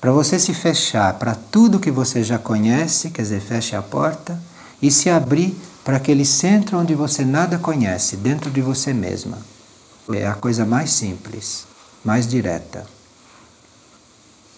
Para 0.00 0.12
você 0.12 0.38
se 0.38 0.54
fechar 0.54 1.14
para 1.14 1.34
tudo 1.34 1.80
que 1.80 1.90
você 1.90 2.22
já 2.22 2.38
conhece, 2.38 3.10
quer 3.10 3.22
dizer, 3.22 3.40
feche 3.40 3.74
a 3.74 3.82
porta, 3.82 4.40
e 4.80 4.92
se 4.92 5.10
abrir 5.10 5.56
para 5.82 5.96
aquele 5.96 6.24
centro 6.24 6.78
onde 6.78 6.94
você 6.94 7.24
nada 7.24 7.58
conhece, 7.58 8.16
dentro 8.16 8.48
de 8.48 8.60
você 8.60 8.92
mesma. 8.92 9.38
É 10.12 10.28
a 10.28 10.34
coisa 10.34 10.64
mais 10.64 10.92
simples, 10.92 11.66
mais 12.04 12.28
direta. 12.28 12.86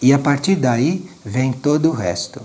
E 0.03 0.13
a 0.13 0.19
partir 0.19 0.57
daí 0.57 1.09
vem 1.25 1.55
todo 1.55 1.89
o 1.89 1.95
resto. 1.95 2.43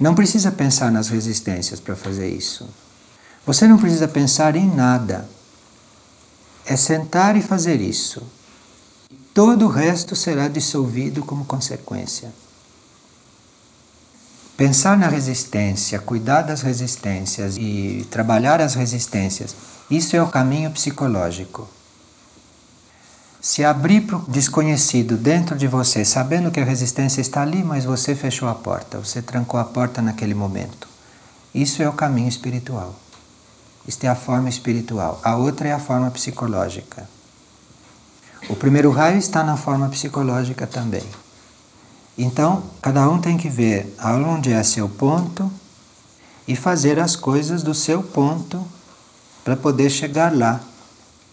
Não 0.00 0.14
precisa 0.14 0.50
pensar 0.50 0.90
nas 0.90 1.08
resistências 1.08 1.80
para 1.80 1.94
fazer 1.94 2.30
isso. 2.30 2.66
Você 3.44 3.66
não 3.66 3.78
precisa 3.78 4.06
pensar 4.06 4.54
em 4.54 4.66
nada. 4.66 5.28
É 6.64 6.76
sentar 6.76 7.36
e 7.36 7.42
fazer 7.42 7.80
isso. 7.80 8.22
Todo 9.34 9.66
o 9.66 9.68
resto 9.68 10.14
será 10.14 10.46
dissolvido 10.46 11.24
como 11.24 11.44
consequência. 11.44 12.32
Pensar 14.56 14.96
na 14.96 15.08
resistência, 15.08 15.98
cuidar 15.98 16.42
das 16.42 16.62
resistências 16.62 17.56
e 17.56 18.06
trabalhar 18.10 18.60
as 18.60 18.74
resistências, 18.74 19.56
isso 19.90 20.14
é 20.14 20.22
o 20.22 20.28
caminho 20.28 20.70
psicológico. 20.70 21.68
Se 23.40 23.64
abrir 23.64 24.02
para 24.02 24.18
o 24.18 24.24
desconhecido 24.28 25.16
dentro 25.16 25.56
de 25.56 25.66
você, 25.66 26.04
sabendo 26.04 26.50
que 26.50 26.60
a 26.60 26.64
resistência 26.64 27.20
está 27.20 27.42
ali, 27.42 27.64
mas 27.64 27.84
você 27.84 28.14
fechou 28.14 28.48
a 28.48 28.54
porta, 28.54 28.98
você 28.98 29.20
trancou 29.20 29.58
a 29.58 29.64
porta 29.64 30.00
naquele 30.00 30.34
momento. 30.34 30.86
Isso 31.52 31.82
é 31.82 31.88
o 31.88 31.92
caminho 31.92 32.28
espiritual. 32.28 32.94
Isto 33.86 34.04
é 34.04 34.08
a 34.08 34.14
forma 34.14 34.48
espiritual. 34.48 35.20
A 35.24 35.36
outra 35.36 35.68
é 35.68 35.72
a 35.72 35.78
forma 35.78 36.10
psicológica. 36.10 37.08
O 38.48 38.56
primeiro 38.56 38.90
raio 38.90 39.18
está 39.18 39.42
na 39.42 39.56
forma 39.56 39.88
psicológica 39.88 40.66
também. 40.66 41.04
Então, 42.16 42.62
cada 42.80 43.08
um 43.08 43.20
tem 43.20 43.36
que 43.36 43.48
ver 43.48 43.94
aonde 43.98 44.52
é 44.52 44.62
seu 44.62 44.88
ponto 44.88 45.50
e 46.46 46.54
fazer 46.54 46.98
as 46.98 47.16
coisas 47.16 47.62
do 47.62 47.74
seu 47.74 48.02
ponto 48.02 48.64
para 49.44 49.56
poder 49.56 49.90
chegar 49.90 50.36
lá. 50.36 50.60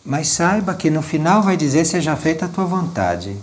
Mas 0.06 0.30
saiba 0.30 0.74
que 0.74 0.90
no 0.90 1.02
final 1.02 1.44
vai 1.44 1.58
dizer 1.58 1.86
seja 1.86 2.16
feita 2.16 2.46
a 2.46 2.50
tua 2.50 2.66
vontade. 2.66 3.38